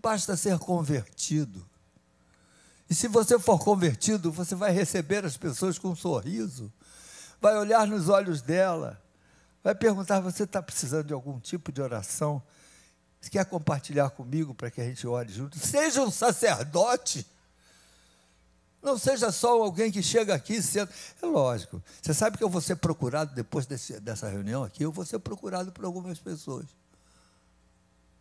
basta 0.00 0.36
ser 0.36 0.58
convertido. 0.58 1.64
E 2.92 2.94
se 2.94 3.08
você 3.08 3.38
for 3.38 3.58
convertido, 3.58 4.30
você 4.30 4.54
vai 4.54 4.70
receber 4.70 5.24
as 5.24 5.34
pessoas 5.34 5.78
com 5.78 5.88
um 5.88 5.96
sorriso, 5.96 6.70
vai 7.40 7.56
olhar 7.56 7.86
nos 7.86 8.10
olhos 8.10 8.42
dela, 8.42 9.02
vai 9.64 9.74
perguntar: 9.74 10.20
você 10.20 10.42
está 10.42 10.60
precisando 10.60 11.06
de 11.06 11.14
algum 11.14 11.40
tipo 11.40 11.72
de 11.72 11.80
oração? 11.80 12.42
Você 13.18 13.30
quer 13.30 13.46
compartilhar 13.46 14.10
comigo 14.10 14.52
para 14.52 14.70
que 14.70 14.78
a 14.78 14.84
gente 14.84 15.06
ore 15.06 15.32
junto? 15.32 15.58
Seja 15.58 16.02
um 16.02 16.10
sacerdote. 16.10 17.26
Não 18.82 18.98
seja 18.98 19.32
só 19.32 19.62
alguém 19.62 19.90
que 19.90 20.02
chega 20.02 20.34
aqui 20.34 20.60
sendo. 20.60 20.90
É 21.22 21.24
lógico. 21.24 21.82
Você 22.02 22.12
sabe 22.12 22.36
que 22.36 22.44
eu 22.44 22.50
vou 22.50 22.60
ser 22.60 22.76
procurado 22.76 23.34
depois 23.34 23.64
desse, 23.64 23.98
dessa 24.00 24.28
reunião 24.28 24.64
aqui, 24.64 24.82
eu 24.82 24.92
vou 24.92 25.06
ser 25.06 25.18
procurado 25.18 25.72
por 25.72 25.86
algumas 25.86 26.18
pessoas. 26.18 26.66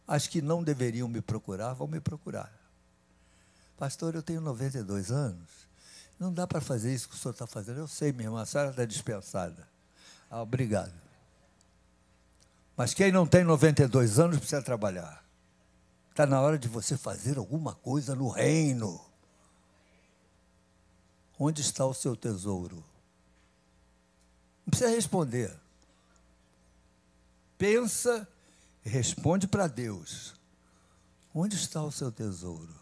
As 0.08 0.28
que 0.28 0.42
não 0.42 0.64
deveriam 0.64 1.10
me 1.10 1.20
procurar, 1.20 1.74
vão 1.74 1.90
me 1.90 2.00
procurar. 2.00 2.61
Pastor, 3.82 4.14
eu 4.14 4.22
tenho 4.22 4.40
92 4.42 5.10
anos. 5.10 5.50
Não 6.20 6.32
dá 6.32 6.46
para 6.46 6.62
fazer 6.62 6.94
isso 6.94 7.10
que 7.10 7.16
o 7.16 7.18
senhor 7.18 7.32
está 7.32 7.48
fazendo. 7.48 7.80
Eu 7.80 7.88
sei, 7.88 8.12
minha 8.12 8.28
irmã, 8.28 8.44
a 8.44 8.46
senhora 8.46 8.70
está 8.70 8.86
dispensada. 8.86 9.68
Ah, 10.30 10.44
obrigado. 10.44 10.94
Mas 12.78 12.94
quem 12.94 13.12
não 13.12 13.26
tem 13.26 13.44
92 13.44 14.20
anos 14.20 14.38
precisa 14.38 14.62
trabalhar. 14.62 15.26
Está 16.12 16.28
na 16.28 16.40
hora 16.40 16.60
de 16.60 16.68
você 16.68 16.96
fazer 16.96 17.40
alguma 17.40 17.74
coisa 17.74 18.14
no 18.14 18.30
reino. 18.30 19.04
Onde 21.40 21.62
está 21.62 21.84
o 21.84 21.94
seu 21.96 22.16
tesouro? 22.16 22.86
Não 24.64 24.70
precisa 24.70 24.92
responder. 24.92 25.60
Pensa 27.58 28.28
e 28.86 28.90
responde 28.90 29.48
para 29.48 29.66
Deus. 29.66 30.36
Onde 31.34 31.56
está 31.56 31.82
o 31.82 31.92
seu 31.92 32.12
tesouro? 32.12 32.81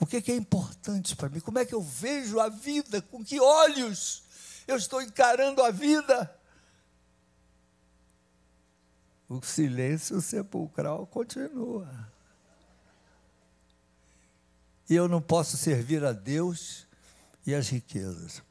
O 0.00 0.06
que 0.06 0.30
é 0.30 0.36
importante 0.36 1.16
para 1.16 1.28
mim? 1.28 1.40
Como 1.40 1.58
é 1.58 1.64
que 1.64 1.74
eu 1.74 1.82
vejo 1.82 2.38
a 2.38 2.48
vida? 2.48 3.02
Com 3.02 3.24
que 3.24 3.40
olhos 3.40 4.22
eu 4.68 4.76
estou 4.76 5.00
encarando 5.00 5.62
a 5.62 5.70
vida. 5.70 6.30
O 9.28 9.42
silêncio 9.42 10.20
sepulcral 10.20 11.06
continua. 11.06 11.88
E 14.88 14.94
eu 14.94 15.08
não 15.08 15.20
posso 15.20 15.56
servir 15.56 16.04
a 16.04 16.12
Deus 16.12 16.86
e 17.46 17.54
as 17.54 17.68
riquezas. 17.68 18.42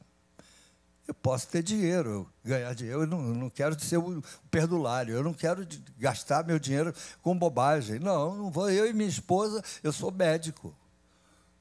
Eu 1.06 1.14
posso 1.14 1.48
ter 1.48 1.62
dinheiro, 1.62 2.30
ganhar 2.44 2.74
dinheiro, 2.74 3.02
eu 3.02 3.06
não, 3.06 3.22
não 3.22 3.48
quero 3.48 3.78
ser 3.80 3.96
o 3.96 4.22
perdulário, 4.50 5.14
eu 5.14 5.22
não 5.22 5.32
quero 5.32 5.66
gastar 5.96 6.44
meu 6.44 6.58
dinheiro 6.58 6.94
com 7.22 7.36
bobagem. 7.36 7.98
Não, 7.98 8.36
não 8.36 8.50
vou. 8.50 8.70
Eu 8.70 8.86
e 8.86 8.92
minha 8.92 9.08
esposa, 9.08 9.64
eu 9.82 9.92
sou 9.92 10.12
médico 10.12 10.76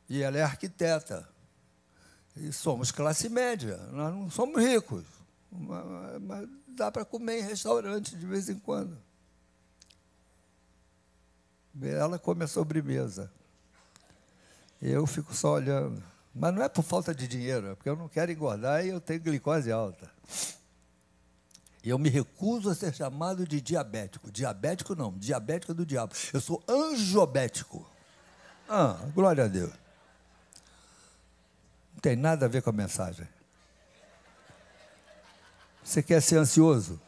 e 0.10 0.22
ela 0.22 0.38
é 0.38 0.44
arquiteta. 0.44 1.28
E 2.36 2.52
somos 2.52 2.92
classe 2.92 3.30
média, 3.30 3.78
nós 3.92 4.14
não 4.14 4.30
somos 4.30 4.64
ricos, 4.64 5.04
mas, 5.52 6.22
mas 6.22 6.50
dá 6.68 6.92
para 6.92 7.04
comer 7.04 7.40
em 7.40 7.44
restaurante 7.44 8.16
de 8.16 8.26
vez 8.26 8.48
em 8.48 8.60
quando. 8.60 8.98
Ela 11.82 12.18
come 12.18 12.44
a 12.44 12.48
sobremesa. 12.48 13.32
Eu 14.82 15.06
fico 15.08 15.34
só 15.34 15.54
olhando. 15.54 16.04
Mas 16.34 16.54
não 16.54 16.62
é 16.62 16.70
por 16.70 16.84
falta 16.84 17.16
de 17.16 17.28
dinheiro, 17.28 17.68
é 17.68 17.76
porque 17.76 17.90
eu 17.90 17.96
não 17.96 18.08
quero 18.08 18.32
engordar 18.32 18.86
e 18.86 18.90
eu 18.90 19.02
tenho 19.02 19.20
glicose 19.20 19.72
alta. 19.72 20.10
E 21.84 21.90
eu 21.90 21.98
me 21.98 22.10
recuso 22.10 22.70
a 22.70 22.76
ser 22.76 22.94
chamado 22.94 23.48
de 23.48 23.60
diabético. 23.60 24.32
Diabético 24.32 24.94
não, 24.94 25.18
diabético 25.18 25.72
é 25.72 25.76
do 25.76 25.86
diabo. 25.86 26.14
Eu 26.32 26.42
sou 26.42 26.62
anjobético. 26.68 27.90
Ah, 28.70 29.00
glória 29.16 29.46
a 29.46 29.48
Deus. 29.48 29.72
Não 31.98 32.02
tem 32.02 32.16
nada 32.16 32.46
a 32.46 32.50
ver 32.50 32.62
com 32.62 32.70
a 32.70 32.74
mensagem. 32.74 33.28
Você 35.84 36.02
quer 36.02 36.22
ser 36.22 36.38
ansioso? 36.38 37.02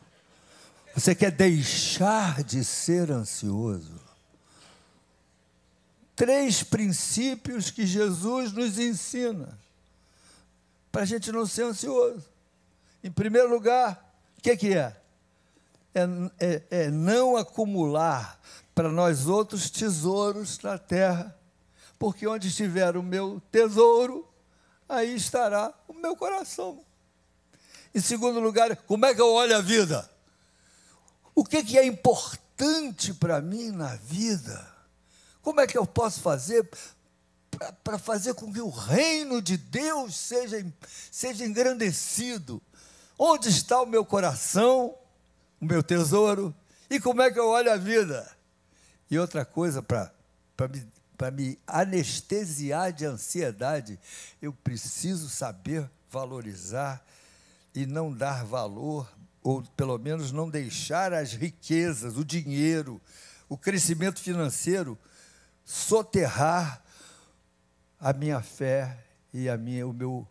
Você 0.93 1.15
quer 1.15 1.31
deixar 1.31 2.43
de 2.43 2.63
ser 2.65 3.09
ansioso? 3.09 4.09
três 6.19 6.63
princípios 6.63 7.71
que 7.71 7.87
Jesus 7.87 8.51
nos 8.51 8.77
ensina 8.77 9.57
para 10.91 11.03
a 11.03 11.05
gente 11.05 11.31
não 11.31 11.45
ser 11.45 11.63
ansioso. 11.63 12.25
Em 13.01 13.09
primeiro 13.09 13.49
lugar, 13.49 14.13
o 14.37 14.41
que, 14.41 14.57
que 14.57 14.73
é? 14.73 14.93
É, 15.95 16.03
é? 16.37 16.63
é 16.71 16.91
não 16.91 17.37
acumular 17.37 18.37
para 18.75 18.91
nós 18.91 19.27
outros 19.27 19.69
tesouros 19.69 20.59
na 20.59 20.77
terra, 20.77 21.33
porque 21.97 22.27
onde 22.27 22.49
estiver 22.49 22.97
o 22.97 23.03
meu 23.03 23.41
tesouro, 23.49 24.27
aí 24.89 25.15
estará 25.15 25.71
o 25.87 25.93
meu 25.93 26.15
coração. 26.15 26.83
Em 27.93 28.01
segundo 28.01 28.39
lugar, 28.39 28.75
como 28.75 29.05
é 29.05 29.13
que 29.13 29.21
eu 29.21 29.31
olho 29.31 29.55
a 29.55 29.61
vida? 29.61 30.09
O 31.35 31.45
que, 31.45 31.63
que 31.63 31.77
é 31.77 31.85
importante 31.85 33.13
para 33.13 33.39
mim 33.39 33.71
na 33.71 33.95
vida? 33.95 34.67
Como 35.41 35.61
é 35.61 35.67
que 35.67 35.77
eu 35.77 35.85
posso 35.85 36.19
fazer 36.19 36.67
para 37.83 37.97
fazer 37.97 38.33
com 38.33 38.51
que 38.51 38.61
o 38.61 38.69
reino 38.69 39.41
de 39.41 39.57
Deus 39.57 40.15
seja, 40.15 40.65
seja 41.11 41.45
engrandecido? 41.45 42.61
Onde 43.17 43.49
está 43.49 43.81
o 43.81 43.85
meu 43.85 44.03
coração, 44.05 44.95
o 45.59 45.65
meu 45.65 45.83
tesouro? 45.83 46.53
E 46.89 46.99
como 46.99 47.21
é 47.21 47.31
que 47.31 47.39
eu 47.39 47.47
olho 47.47 47.71
a 47.71 47.77
vida? 47.77 48.29
E 49.09 49.17
outra 49.17 49.43
coisa 49.43 49.81
para 49.81 50.11
me, 50.69 50.85
me 51.29 51.59
anestesiar 51.67 52.93
de 52.93 53.05
ansiedade, 53.05 53.99
eu 54.41 54.53
preciso 54.53 55.27
saber 55.29 55.89
valorizar 56.09 57.05
e 57.75 57.85
não 57.85 58.13
dar 58.13 58.45
valor, 58.45 59.11
ou 59.43 59.61
pelo 59.75 59.97
menos 59.97 60.31
não 60.31 60.49
deixar 60.49 61.13
as 61.13 61.33
riquezas, 61.33 62.17
o 62.17 62.23
dinheiro, 62.23 63.01
o 63.49 63.57
crescimento 63.57 64.21
financeiro 64.21 64.97
soterrar 65.65 66.81
a 67.99 68.13
minha 68.13 68.41
fé 68.41 68.97
e 69.33 69.49
a 69.49 69.57
minha, 69.57 69.85
o 69.85 69.93
meu, 69.93 70.27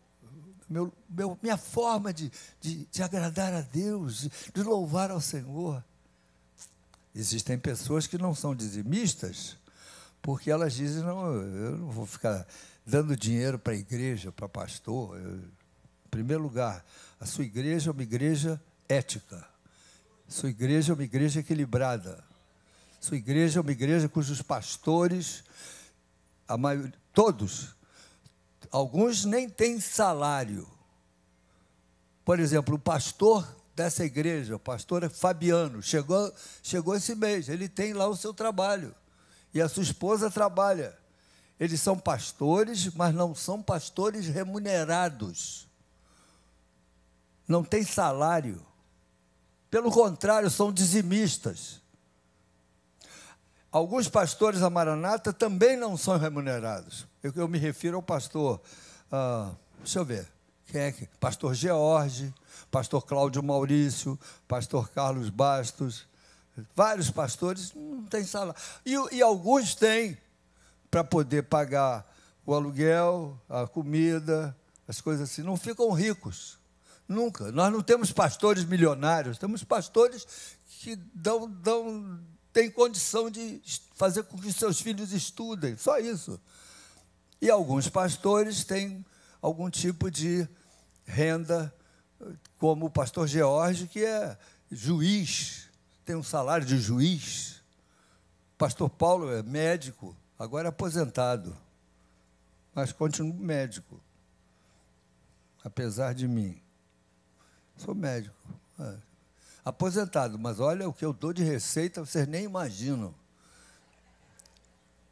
meu, 0.69 0.93
meu 1.09 1.39
minha 1.43 1.57
forma 1.57 2.13
de, 2.13 2.33
de, 2.61 2.87
de 2.87 3.03
agradar 3.03 3.53
a 3.53 3.61
Deus, 3.61 4.23
de, 4.23 4.33
de 4.55 4.63
louvar 4.63 5.11
ao 5.11 5.21
Senhor. 5.21 5.85
Existem 7.15 7.59
pessoas 7.59 8.07
que 8.07 8.17
não 8.17 8.35
são 8.35 8.55
dizimistas, 8.55 9.57
porque 10.23 10.51
elas 10.51 10.75
dizem: 10.75 11.03
não, 11.03 11.33
eu 11.33 11.79
não 11.79 11.91
vou 11.91 12.07
ficar 12.07 12.47
dando 12.85 13.17
dinheiro 13.17 13.59
para 13.59 13.73
a 13.73 13.77
igreja, 13.77 14.33
para 14.33 14.49
pastor. 14.49 15.19
Eu, 15.21 15.37
em 15.37 16.11
primeiro 16.11 16.43
lugar, 16.43 16.85
a 17.21 17.27
sua 17.27 17.45
igreja 17.45 17.91
é 17.91 17.93
uma 17.93 18.03
igreja 18.03 18.61
ética. 18.89 19.47
Sua 20.27 20.51
igreja 20.51 20.93
é 20.93 20.95
uma 20.95 21.05
igreja 21.05 21.41
equilibrada. 21.41 22.23
Sua 23.01 23.17
igreja 23.17 23.61
é 23.61 23.63
uma 23.63 23.73
igreja 23.73 24.09
cujos 24.09 24.43
pastores, 24.43 25.45
a 26.47 26.57
maioria, 26.57 26.93
todos, 27.13 27.77
alguns 28.71 29.25
nem 29.25 29.49
têm 29.49 29.81
salário. 29.81 30.69
Por 32.25 32.41
exemplo, 32.41 32.75
o 32.75 32.79
pastor 32.79 33.47
dessa 33.75 34.05
igreja, 34.05 34.57
o 34.57 34.59
pastor 34.59 35.09
Fabiano, 35.09 35.83
chegou, 35.83 36.33
chegou 36.63 36.95
esse 36.97 37.15
mês, 37.15 37.49
ele 37.49 37.69
tem 37.69 37.93
lá 37.93 38.09
o 38.09 38.17
seu 38.17 38.35
trabalho. 38.35 38.95
E 39.53 39.61
a 39.61 39.69
sua 39.69 39.83
esposa 39.83 40.31
trabalha. 40.31 40.97
Eles 41.59 41.81
são 41.81 41.99
pastores, 41.99 42.93
mas 42.95 43.15
não 43.15 43.35
são 43.35 43.63
pastores 43.63 44.27
remunerados. 44.27 45.67
Não 47.47 47.65
tem 47.65 47.83
salário. 47.83 48.65
Pelo 49.71 49.91
contrário, 49.91 50.51
são 50.51 50.73
dizimistas. 50.73 51.81
Alguns 53.71 54.09
pastores 54.09 54.61
da 54.61 54.71
Maranata 54.71 55.33
também 55.33 55.77
não 55.77 55.97
são 55.97 56.17
remunerados. 56.17 57.07
Eu, 57.23 57.33
eu 57.37 57.49
me 57.49 57.59
refiro 57.59 57.97
ao 57.97 58.03
pastor, 58.03 58.61
ah, 59.13 59.53
deixa 59.79 59.99
eu 59.99 60.05
ver, 60.05 60.27
quem 60.67 60.81
é 60.81 60.93
que? 60.93 61.07
Pastor 61.21 61.55
George, 61.55 62.33
pastor 62.71 63.05
Cláudio 63.05 63.43
Maurício, 63.43 64.19
pastor 64.47 64.89
Carlos 64.91 65.29
Bastos, 65.29 66.07
vários 66.75 67.11
pastores 67.11 67.73
não 67.75 68.05
têm 68.05 68.25
salário. 68.25 68.61
E, 68.85 69.17
e 69.17 69.23
alguns 69.23 69.75
têm 69.75 70.19
para 70.91 71.05
poder 71.05 71.45
pagar 71.45 72.07
o 72.45 72.55
aluguel, 72.55 73.39
a 73.49 73.67
comida, 73.67 74.57
as 74.87 75.01
coisas 75.01 75.31
assim. 75.31 75.43
Não 75.43 75.57
ficam 75.57 75.91
ricos. 75.93 76.59
Nunca. 77.07 77.51
Nós 77.53 77.73
não 77.73 77.83
temos 77.83 78.13
pastores 78.13 78.65
milionários, 78.65 79.39
temos 79.39 79.65
pastores 79.65 80.27
que 80.67 80.97
dão, 81.15 81.51
dão 81.51 82.21
tem 82.53 82.71
condição 82.71 83.31
de 83.31 83.63
fazer 83.95 84.25
com 84.25 84.37
que 84.39 84.53
seus 84.53 84.81
filhos 84.81 85.13
estudem, 85.13 85.77
só 85.77 85.99
isso. 85.99 86.41
E 87.41 87.49
alguns 87.49 87.89
pastores 87.89 88.65
têm 88.65 89.05
algum 89.41 89.71
tipo 89.71 90.11
de 90.11 90.49
renda, 91.07 91.73
como 92.59 92.87
o 92.87 92.91
pastor 92.91 93.29
George, 93.29 93.87
que 93.87 94.05
é 94.05 94.37
juiz, 94.71 95.68
tem 96.09 96.17
um 96.17 96.23
salário 96.23 96.65
de 96.65 96.79
juiz. 96.79 97.63
Pastor 98.57 98.89
Paulo 98.89 99.31
é 99.31 99.43
médico, 99.43 100.17
agora 100.39 100.69
é 100.69 100.71
aposentado, 100.71 101.55
mas 102.75 102.93
continua 102.93 103.35
médico, 103.35 104.01
apesar 105.63 106.15
de 106.15 106.27
mim. 106.27 106.59
Sou 107.77 107.95
médico. 107.95 108.35
É 108.81 108.97
aposentado, 109.63 110.39
mas 110.39 110.61
olha 110.61 110.89
o 110.89 110.95
que 110.95 111.05
eu 111.05 111.13
dou 111.13 111.31
de 111.31 111.45
receita, 111.45 112.01
vocês 112.01 112.27
nem 112.27 112.45
imaginam. 112.45 113.15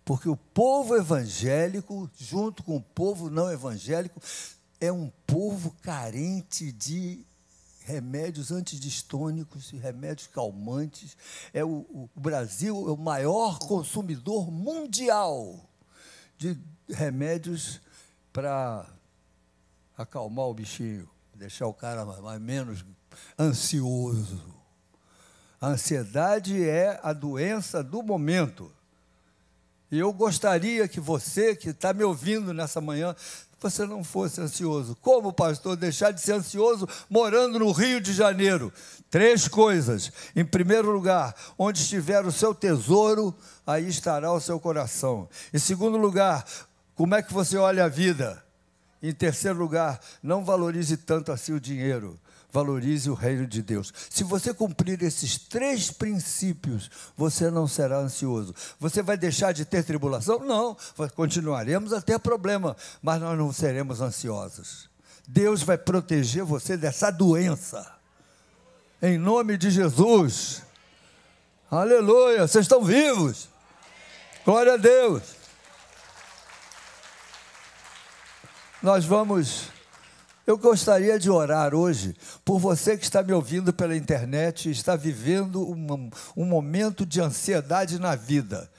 Porque 0.03 0.31
o 0.31 0.37
povo 0.37 0.97
evangélico, 0.97 2.11
junto 2.17 2.63
com 2.63 2.75
o 2.77 2.83
povo 2.83 3.29
não 3.29 3.53
evangélico, 3.53 4.19
é 4.81 4.91
um 4.91 5.13
povo 5.27 5.77
carente 5.83 6.73
de 6.73 7.23
remédios 7.87 8.51
antidistônicos 8.51 9.73
e 9.73 9.77
remédios 9.77 10.27
calmantes. 10.27 11.17
É 11.55 11.65
o, 11.65 11.87
o, 12.15 12.21
Brasil 12.21 12.89
é 12.89 12.91
o 12.91 12.97
maior 12.97 13.61
consumidor 13.61 14.51
mundial 14.51 15.71
de 16.37 16.59
remédios 16.89 17.81
para 18.33 18.85
acalmar 19.97 20.47
o 20.47 20.55
bichinho, 20.55 21.09
deixar 21.33 21.69
o 21.69 21.73
cara 21.73 22.05
mais, 22.05 22.41
menos 22.41 22.85
ansioso. 23.39 24.43
A 25.61 25.69
ansiedade 25.69 26.61
é 26.69 26.99
a 27.05 27.13
doença 27.13 27.85
do 27.85 28.03
momento. 28.03 28.73
E 29.93 30.01
eu 30.01 30.13
gostaria 30.13 30.89
que 30.89 30.99
você, 30.99 31.55
que 31.55 31.69
está 31.69 31.95
me 31.95 32.03
ouvindo 32.03 32.53
nessa 32.53 32.81
manhã, 32.81 33.15
você 33.61 33.87
não 33.87 34.05
fosse 34.05 34.41
ansioso. 34.41 34.97
Como, 35.01 35.33
pastor, 35.33 35.77
deixar 35.77 36.11
de 36.11 36.21
ser 36.21 36.33
ansioso 36.33 36.89
morando 37.09 37.59
no 37.59 37.73
Rio 37.73 38.01
de 38.01 38.13
Janeiro? 38.13 38.73
Três 39.11 39.49
coisas. 39.49 40.13
Em 40.35 40.45
primeiro 40.45 40.91
lugar, 40.91 41.35
onde 41.59 41.81
estiver 41.81 42.25
o 42.25 42.33
seu 42.33 42.55
tesouro, 42.55 43.35
aí 43.67 43.89
estará 43.89 44.33
o 44.33 44.41
seu 44.41 44.61
coração. 44.61 45.29
Em 45.53 45.59
segundo 45.59 45.97
lugar, 45.97 46.45
como 46.95 47.15
é 47.15 47.23
que 47.23 47.33
você 47.33 47.57
olha 47.57 47.85
a 47.85 47.89
vida? 47.89 48.46
Em 49.09 49.13
terceiro 49.13 49.57
lugar, 49.57 50.01
não 50.21 50.45
valorize 50.45 50.97
tanto 50.97 51.31
assim 51.31 51.53
o 51.53 51.61
dinheiro. 51.61 52.19
Valorize 52.51 53.09
o 53.09 53.15
reino 53.15 53.47
de 53.47 53.63
Deus. 53.63 53.93
Se 54.11 54.25
você 54.25 54.53
cumprir 54.53 55.01
esses 55.03 55.39
três 55.39 55.91
princípios, 55.91 56.91
você 57.17 57.49
não 57.51 57.69
será 57.69 57.99
ansioso. 57.99 58.53
Você 58.81 59.03
vai 59.03 59.17
deixar 59.17 59.53
de 59.53 59.65
ter 59.65 59.85
tribulação? 59.85 60.41
Não. 60.41 60.77
Continuaremos 61.15 61.93
a 61.93 62.01
ter 62.01 62.19
problema, 62.19 62.77
mas 63.01 63.21
nós 63.21 63.39
não 63.39 63.53
seremos 63.53 64.01
ansiosos. 64.01 64.89
Deus 65.29 65.63
vai 65.63 65.79
proteger 65.79 66.43
você 66.43 66.77
dessa 66.77 67.11
doença. 67.11 67.87
Em 69.01 69.19
nome 69.19 69.57
de 69.57 69.71
Jesus. 69.71 70.63
Aleluia. 71.71 72.49
Vocês 72.49 72.65
estão 72.65 72.83
vivos. 72.83 73.49
Glória 74.45 74.75
a 74.75 74.77
Deus. 74.77 75.36
Nós 78.83 79.05
vamos. 79.07 79.69
Eu 80.47 80.57
gostaria 80.59 81.19
de 81.19 81.31
orar 81.31 81.75
hoje 81.75 82.15
por 82.45 82.59
você 82.59 82.97
que 82.97 83.05
está 83.05 83.23
me 83.23 83.33
ouvindo 83.33 83.73
pela 83.73 83.97
internet 83.97 84.69
e 84.69 84.73
está 84.73 84.95
vivendo 84.95 85.69
um, 85.69 86.11
um 86.37 86.45
momento 86.45 87.05
de 87.05 87.21
ansiedade 87.21 87.99
na 87.99 88.15
vida. 88.15 88.71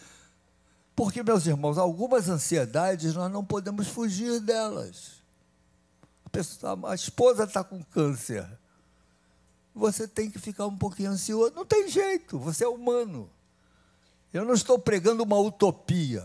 Porque, 0.96 1.22
meus 1.22 1.46
irmãos, 1.46 1.78
algumas 1.78 2.30
ansiedades 2.30 3.16
nós 3.16 3.32
não 3.32 3.44
podemos 3.44 3.88
fugir 3.88 4.40
delas. 4.40 5.24
A, 6.24 6.30
pessoa, 6.30 6.92
a 6.92 6.96
esposa 6.96 7.44
está 7.44 7.64
com 7.64 7.84
câncer. 7.84 8.48
Você 9.76 10.08
tem 10.08 10.30
que 10.30 10.40
ficar 10.40 10.68
um 10.68 10.78
pouquinho 10.78 11.12
ansioso. 11.12 11.54
Não 11.54 11.66
tem 11.66 11.90
jeito, 11.90 12.40
você 12.40 12.64
é 12.64 12.68
humano. 12.68 13.30
Eu 14.34 14.46
não 14.46 14.54
estou 14.54 14.80
pregando 14.80 15.24
uma 15.24 15.40
utopia. 15.40 16.24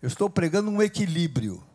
Eu 0.00 0.06
estou 0.06 0.30
pregando 0.30 0.70
um 0.70 0.80
equilíbrio 0.80 1.69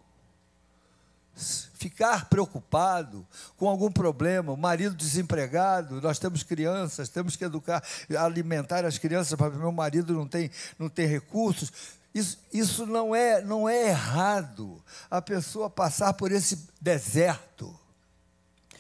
ficar 1.36 2.30
preocupado 2.30 3.26
com 3.58 3.68
algum 3.70 3.92
problema, 3.92 4.52
o 4.52 4.58
marido 4.58 4.96
desempregado, 4.96 6.02
nós 6.02 6.18
temos 6.18 6.44
crianças, 6.44 7.10
temos 7.10 7.36
que 7.36 7.44
educar, 7.46 7.84
alimentar 8.18 8.86
as 8.86 8.98
crianças, 8.98 9.38
para 9.38 9.50
meu 9.50 9.72
marido 9.72 10.14
não 10.14 10.28
tem, 10.28 10.50
não 10.80 10.90
tem 10.90 11.06
recursos. 11.06 11.72
Isso, 12.14 12.40
isso 12.54 12.86
não, 12.86 13.14
é, 13.14 13.42
não 13.42 13.68
é 13.68 13.90
errado, 13.90 14.82
a 15.12 15.22
pessoa 15.22 15.70
passar 15.70 16.14
por 16.14 16.32
esse 16.32 16.68
deserto. 16.82 17.78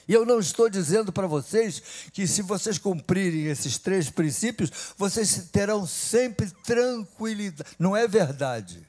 E 0.07 0.13
eu 0.13 0.25
não 0.25 0.39
estou 0.39 0.69
dizendo 0.69 1.11
para 1.11 1.27
vocês 1.27 1.81
que 2.13 2.27
se 2.27 2.41
vocês 2.41 2.77
cumprirem 2.77 3.47
esses 3.47 3.77
três 3.77 4.09
princípios, 4.09 4.71
vocês 4.97 5.49
terão 5.51 5.85
sempre 5.85 6.49
tranquilidade. 6.63 7.69
Não 7.77 7.97
é 7.97 8.07
verdade. 8.07 8.87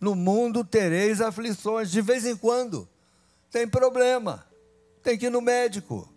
No 0.00 0.14
mundo 0.14 0.64
tereis 0.64 1.20
aflições, 1.20 1.90
de 1.90 2.00
vez 2.00 2.26
em 2.26 2.36
quando. 2.36 2.88
Tem 3.50 3.66
problema. 3.66 4.46
Tem 5.02 5.16
que 5.16 5.26
ir 5.26 5.30
no 5.30 5.40
médico. 5.40 6.08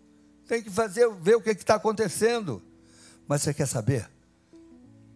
Tem 0.46 0.62
que 0.62 0.70
fazer, 0.70 1.08
ver 1.14 1.36
o 1.36 1.40
que 1.40 1.50
está 1.50 1.76
acontecendo. 1.76 2.62
Mas 3.26 3.42
você 3.42 3.54
quer 3.54 3.66
saber? 3.66 4.10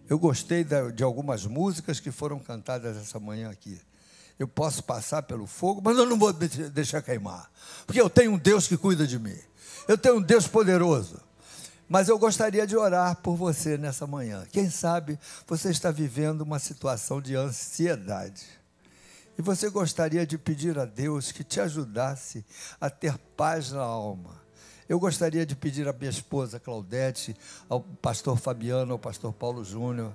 Eu 0.08 0.18
gostei 0.18 0.64
de 0.94 1.02
algumas 1.02 1.46
músicas 1.46 1.98
que 1.98 2.10
foram 2.10 2.38
cantadas 2.38 2.96
essa 2.96 3.18
manhã 3.18 3.50
aqui. 3.50 3.80
Eu 4.38 4.46
posso 4.48 4.82
passar 4.82 5.22
pelo 5.22 5.46
fogo, 5.46 5.80
mas 5.84 5.96
eu 5.96 6.06
não 6.06 6.18
vou 6.18 6.32
deixar 6.32 7.02
queimar. 7.02 7.50
Porque 7.86 8.00
eu 8.00 8.10
tenho 8.10 8.32
um 8.32 8.38
Deus 8.38 8.66
que 8.66 8.76
cuida 8.76 9.06
de 9.06 9.18
mim. 9.18 9.36
Eu 9.86 9.96
tenho 9.96 10.16
um 10.16 10.22
Deus 10.22 10.46
poderoso. 10.46 11.20
Mas 11.88 12.08
eu 12.08 12.18
gostaria 12.18 12.66
de 12.66 12.76
orar 12.76 13.16
por 13.16 13.36
você 13.36 13.76
nessa 13.76 14.06
manhã. 14.06 14.46
Quem 14.50 14.70
sabe 14.70 15.18
você 15.46 15.70
está 15.70 15.90
vivendo 15.90 16.40
uma 16.40 16.58
situação 16.58 17.20
de 17.20 17.36
ansiedade. 17.36 18.46
E 19.36 19.42
você 19.42 19.68
gostaria 19.68 20.26
de 20.26 20.38
pedir 20.38 20.78
a 20.78 20.84
Deus 20.84 21.32
que 21.32 21.44
te 21.44 21.60
ajudasse 21.60 22.44
a 22.80 22.88
ter 22.88 23.18
paz 23.36 23.72
na 23.72 23.82
alma. 23.82 24.42
Eu 24.88 24.98
gostaria 24.98 25.44
de 25.44 25.56
pedir 25.56 25.88
à 25.88 25.92
minha 25.92 26.10
esposa 26.10 26.60
Claudete, 26.60 27.36
ao 27.68 27.80
pastor 27.80 28.38
Fabiano, 28.38 28.92
ao 28.92 28.98
pastor 28.98 29.32
Paulo 29.32 29.64
Júnior, 29.64 30.14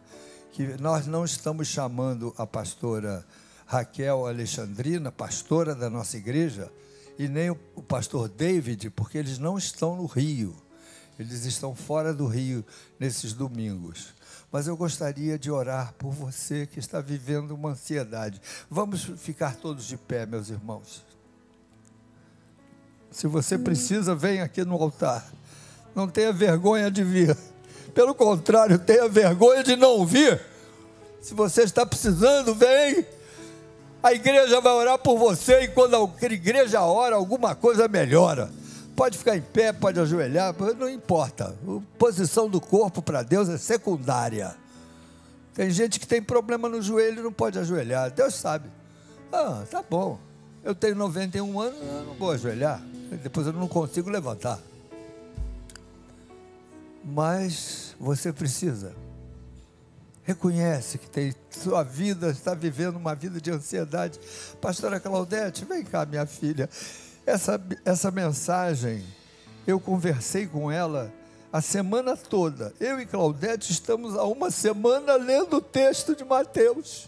que 0.52 0.64
nós 0.80 1.06
não 1.06 1.26
estamos 1.26 1.68
chamando 1.68 2.34
a 2.38 2.46
pastora 2.48 3.26
Raquel 3.66 4.26
Alexandrina, 4.26 5.12
pastora 5.12 5.76
da 5.76 5.90
nossa 5.90 6.18
igreja, 6.18 6.72
e 7.18 7.28
nem 7.28 7.50
o 7.50 7.56
pastor 7.56 8.30
David, 8.30 8.90
porque 8.92 9.18
eles 9.18 9.38
não 9.38 9.58
estão 9.58 9.96
no 9.96 10.06
Rio. 10.06 10.56
Eles 11.20 11.46
estão 11.46 11.76
fora 11.76 12.14
do 12.14 12.26
Rio 12.26 12.66
nesses 12.98 13.34
domingos 13.34 14.18
mas 14.52 14.68
eu 14.68 14.76
gostaria 14.76 15.38
de 15.38 15.52
orar 15.52 15.94
por 15.98 16.12
você 16.12 16.66
que 16.66 16.80
está 16.80 17.00
vivendo 17.00 17.52
uma 17.52 17.70
ansiedade. 17.70 18.42
Vamos 18.70 19.04
ficar 19.18 19.56
todos 19.56 19.86
de 19.86 19.96
pé, 19.96 20.26
meus 20.26 20.50
irmãos. 20.50 21.04
Se 23.12 23.28
você 23.28 23.58
precisa, 23.58 24.16
vem 24.16 24.42
aqui 24.42 24.64
no 24.66 24.76
altar. 24.76 25.26
Não 25.94 26.08
tenha 26.08 26.34
vergonha 26.34 26.90
de 26.90 27.04
vir. 27.04 27.38
Pelo 27.94 28.16
contrário, 28.16 28.80
tenha 28.80 29.08
vergonha 29.08 29.64
de 29.64 29.76
não 29.76 30.06
vir. 30.06 30.42
Se 31.22 31.34
você 31.34 31.64
está 31.64 31.86
precisando, 31.86 32.56
vem. 32.56 33.06
A 34.02 34.14
igreja 34.14 34.62
vai 34.62 34.74
orar 34.74 34.98
por 34.98 35.18
você 35.18 35.62
e 35.62 35.68
quando 35.68 35.96
a 35.96 36.26
igreja 36.26 36.82
ora, 36.82 37.16
alguma 37.16 37.54
coisa 37.54 37.88
melhora. 37.88 38.50
Pode 39.00 39.18
ficar 39.18 39.38
em 39.38 39.42
pé, 39.42 39.72
pode 39.72 39.98
ajoelhar, 39.98 40.54
não 40.78 40.90
importa. 40.90 41.56
A 41.66 41.98
posição 41.98 42.50
do 42.50 42.60
corpo 42.60 43.02
para 43.02 43.24
Deus 43.24 43.48
é 43.48 43.58
secundária. 43.58 44.54
Tem 45.54 45.72
gente 45.72 46.02
que 46.02 46.06
tem 46.06 46.22
problema 46.22 46.68
no 46.68 46.82
joelho 46.82 47.22
e 47.22 47.24
não 47.24 47.32
pode 47.32 47.58
ajoelhar. 47.58 48.12
Deus 48.12 48.36
sabe. 48.36 48.68
Ah, 49.32 49.64
tá 49.72 49.82
bom. 49.82 50.20
Eu 50.66 50.76
tenho 50.76 50.96
91 50.96 51.62
anos, 51.62 51.80
eu 51.82 52.04
não 52.08 52.14
vou 52.16 52.32
ajoelhar. 52.32 52.82
Depois 53.24 53.48
eu 53.48 53.54
não 53.54 53.70
consigo 53.70 54.10
levantar. 54.10 54.60
Mas 57.02 57.96
você 57.98 58.34
precisa. 58.34 58.94
Reconhece 60.24 60.98
que 60.98 61.10
tem 61.10 61.34
sua 61.50 61.84
vida, 61.84 62.32
está 62.32 62.54
vivendo 62.54 62.98
uma 62.98 63.16
vida 63.16 63.40
de 63.40 63.50
ansiedade. 63.50 64.20
Pastora 64.60 65.00
Claudete, 65.00 65.64
vem 65.64 65.86
cá, 65.86 66.06
minha 66.06 66.26
filha. 66.26 66.70
Essa, 67.30 67.62
essa 67.86 68.10
mensagem, 68.10 69.06
eu 69.68 69.80
conversei 69.80 70.48
com 70.48 70.72
ela 70.72 71.14
a 71.54 71.62
semana 71.62 72.18
toda. 72.18 72.74
Eu 72.80 73.00
e 73.00 73.06
Claudete 73.06 73.72
estamos 73.72 74.16
há 74.16 74.24
uma 74.24 74.50
semana 74.50 75.14
lendo 75.14 75.58
o 75.58 75.62
texto 75.62 76.16
de 76.16 76.26
Mateus. 76.26 77.08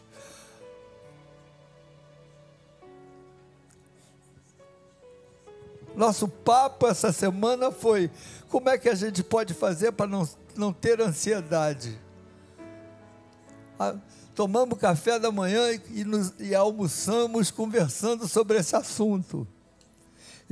Nosso 5.95 6.27
papo 6.27 6.85
essa 6.85 7.11
semana 7.11 7.71
foi 7.71 8.11
como 8.47 8.69
é 8.69 8.77
que 8.77 8.89
a 8.89 8.95
gente 8.95 9.23
pode 9.23 9.55
fazer 9.55 9.91
para 9.91 10.05
não, 10.05 10.29
não 10.55 10.71
ter 10.71 11.01
ansiedade. 11.01 11.99
Ah, 13.79 13.95
tomamos 14.35 14.77
café 14.77 15.17
da 15.17 15.31
manhã 15.31 15.71
e, 15.89 16.03
nos, 16.03 16.31
e 16.37 16.53
almoçamos 16.53 17.49
conversando 17.49 18.27
sobre 18.27 18.59
esse 18.59 18.75
assunto. 18.75 19.47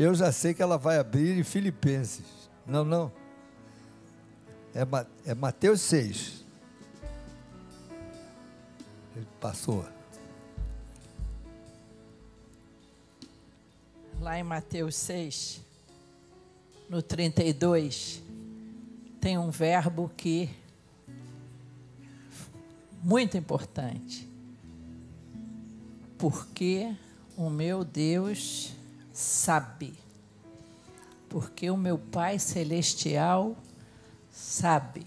Eu 0.01 0.15
já 0.15 0.31
sei 0.31 0.53
que 0.53 0.61
ela 0.61 0.77
vai 0.77 0.97
abrir 0.97 1.37
em 1.37 1.43
Filipenses. 1.43 2.49
Não, 2.65 2.85
não. 2.85 3.11
É, 4.73 4.87
é 5.29 5.35
Mateus 5.35 5.81
6. 5.81 6.45
Ele 9.13 9.27
passou. 9.41 9.85
Lá 14.21 14.39
em 14.39 14.43
Mateus 14.43 14.95
6, 14.95 15.59
no 16.87 17.01
32, 17.01 18.23
tem 19.19 19.37
um 19.37 19.51
verbo 19.51 20.09
que 20.15 20.49
muito 23.03 23.35
importante. 23.35 24.25
Porque 26.17 26.95
o 27.35 27.49
meu 27.49 27.83
Deus 27.83 28.78
sabe, 29.19 29.93
porque 31.27 31.69
o 31.69 31.75
meu 31.75 31.97
Pai 31.97 32.39
Celestial 32.39 33.57
sabe. 34.31 35.05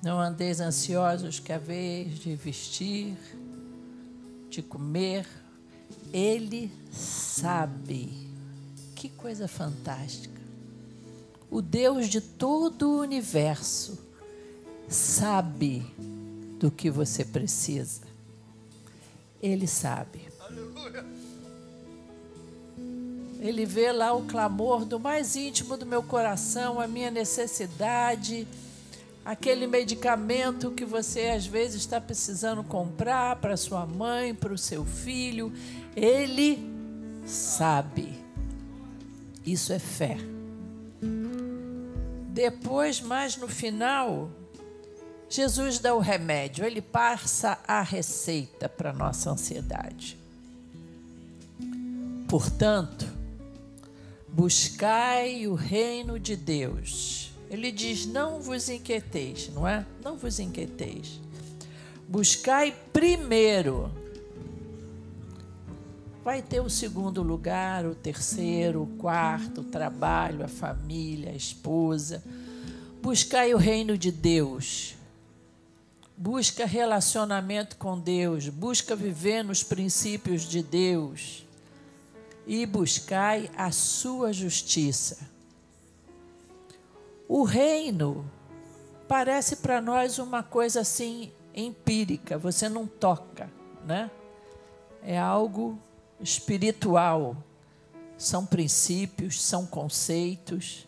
Não 0.00 0.20
andeis 0.20 0.60
ansiosos 0.60 1.40
que 1.40 1.52
a 1.52 1.58
vez 1.58 2.20
de 2.20 2.36
vestir, 2.36 3.16
de 4.48 4.62
comer, 4.62 5.26
Ele 6.12 6.72
sabe. 6.92 8.30
Que 8.94 9.08
coisa 9.08 9.48
fantástica. 9.48 10.40
O 11.50 11.60
Deus 11.60 12.08
de 12.08 12.20
todo 12.20 12.90
o 12.90 13.00
universo 13.00 13.98
sabe 14.88 15.84
do 16.60 16.70
que 16.70 16.90
você 16.90 17.24
precisa. 17.24 18.02
Ele 19.42 19.66
sabe. 19.66 20.28
Aleluia. 20.38 21.21
Ele 23.42 23.66
vê 23.66 23.90
lá 23.90 24.12
o 24.12 24.22
clamor 24.22 24.84
do 24.84 25.00
mais 25.00 25.34
íntimo 25.34 25.76
do 25.76 25.84
meu 25.84 26.00
coração, 26.00 26.80
a 26.80 26.86
minha 26.86 27.10
necessidade, 27.10 28.46
aquele 29.24 29.66
medicamento 29.66 30.70
que 30.70 30.84
você 30.84 31.30
às 31.30 31.44
vezes 31.44 31.80
está 31.80 32.00
precisando 32.00 32.62
comprar 32.62 33.34
para 33.34 33.56
sua 33.56 33.84
mãe, 33.84 34.32
para 34.32 34.52
o 34.52 34.58
seu 34.58 34.84
filho. 34.84 35.52
Ele 35.96 36.56
sabe. 37.26 38.16
Isso 39.44 39.72
é 39.72 39.78
fé. 39.80 40.16
Depois, 42.28 43.00
mais 43.00 43.36
no 43.36 43.48
final, 43.48 44.30
Jesus 45.28 45.80
dá 45.80 45.92
o 45.96 45.98
remédio, 45.98 46.64
ele 46.64 46.80
passa 46.80 47.58
a 47.66 47.82
receita 47.82 48.68
para 48.68 48.92
nossa 48.92 49.30
ansiedade. 49.30 50.16
Portanto, 52.28 53.11
buscai 54.32 55.46
o 55.46 55.54
reino 55.54 56.18
de 56.18 56.34
Deus. 56.34 57.32
Ele 57.50 57.70
diz: 57.70 58.06
não 58.06 58.40
vos 58.40 58.68
inquieteis, 58.68 59.50
não 59.54 59.68
é? 59.68 59.86
Não 60.02 60.16
vos 60.16 60.38
inquieteis. 60.40 61.20
Buscai 62.08 62.74
primeiro 62.92 63.90
Vai 66.24 66.40
ter 66.40 66.60
o 66.60 66.70
segundo 66.70 67.20
lugar, 67.20 67.84
o 67.84 67.96
terceiro, 67.96 68.82
o 68.82 68.86
quarto, 68.86 69.62
o 69.62 69.64
trabalho, 69.64 70.44
a 70.44 70.48
família, 70.48 71.32
a 71.32 71.34
esposa. 71.34 72.22
Buscai 73.02 73.52
o 73.52 73.58
reino 73.58 73.98
de 73.98 74.12
Deus. 74.12 74.94
Busca 76.16 76.64
relacionamento 76.64 77.76
com 77.76 77.98
Deus. 77.98 78.48
Busca 78.48 78.94
viver 78.94 79.42
nos 79.42 79.64
princípios 79.64 80.42
de 80.42 80.62
Deus. 80.62 81.44
E 82.46 82.66
buscai 82.66 83.50
a 83.56 83.70
sua 83.70 84.32
justiça. 84.32 85.18
O 87.28 87.44
reino 87.44 88.30
parece 89.08 89.56
para 89.56 89.80
nós 89.80 90.18
uma 90.18 90.42
coisa 90.42 90.80
assim 90.80 91.32
empírica, 91.54 92.38
você 92.38 92.68
não 92.68 92.86
toca, 92.86 93.50
né? 93.84 94.10
É 95.02 95.18
algo 95.18 95.78
espiritual. 96.20 97.36
São 98.16 98.46
princípios, 98.46 99.42
são 99.42 99.66
conceitos. 99.66 100.86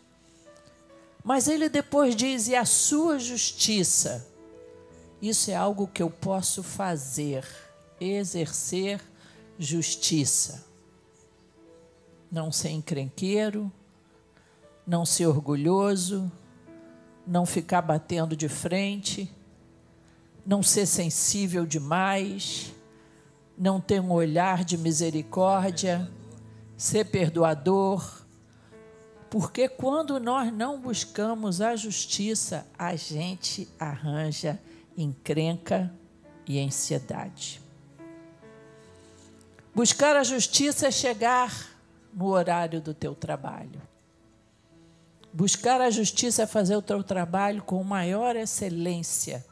Mas 1.23 1.47
ele 1.47 1.67
depois 1.69 2.15
diz: 2.15 2.47
e 2.47 2.55
a 2.55 2.65
sua 2.65 3.19
justiça? 3.19 4.25
Isso 5.21 5.49
é 5.49 5.55
algo 5.55 5.87
que 5.87 6.03
eu 6.03 6.09
posso 6.09 6.61
fazer, 6.61 7.45
exercer 7.99 9.01
justiça. 9.57 10.63
Não 12.31 12.51
ser 12.51 12.69
encrenqueiro, 12.69 13.71
não 14.85 15.05
ser 15.05 15.27
orgulhoso, 15.27 16.31
não 17.25 17.45
ficar 17.45 17.81
batendo 17.81 18.35
de 18.35 18.47
frente, 18.47 19.31
não 20.45 20.61
ser 20.61 20.85
sensível 20.85 21.65
demais, 21.65 22.73
não 23.57 23.81
ter 23.81 23.99
um 23.99 24.11
olhar 24.11 24.63
de 24.63 24.77
misericórdia, 24.77 26.09
ser 26.77 27.05
perdoador. 27.05 28.23
Porque 29.29 29.67
quando 29.67 30.19
nós 30.19 30.53
não 30.53 30.79
buscamos 30.79 31.61
a 31.61 31.75
justiça, 31.75 32.65
a 32.77 32.95
gente 32.95 33.67
arranja 33.79 34.59
encrenca 34.95 35.91
e 36.47 36.59
ansiedade. 36.59 37.61
Buscar 39.73 40.15
a 40.15 40.23
justiça 40.23 40.87
é 40.87 40.91
chegar 40.91 41.74
no 42.15 42.27
horário 42.27 42.79
do 42.79 42.93
teu 42.93 43.13
trabalho. 43.13 43.81
Buscar 45.33 45.81
a 45.81 45.89
justiça 45.89 46.43
é 46.43 46.47
fazer 46.47 46.77
o 46.77 46.81
teu 46.81 47.03
trabalho 47.03 47.61
com 47.61 47.83
maior 47.83 48.37
excelência, 48.37 49.45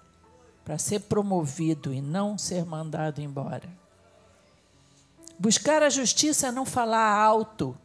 para 0.64 0.78
ser 0.78 1.02
promovido 1.02 1.94
e 1.94 2.02
não 2.02 2.38
ser 2.38 2.64
mandado 2.64 3.20
embora. 3.20 3.68
Buscar 5.38 5.84
a 5.84 5.90
justiça 5.90 6.48
é 6.48 6.52
não 6.54 6.66
falar 6.66 7.14
alto, 7.14 7.78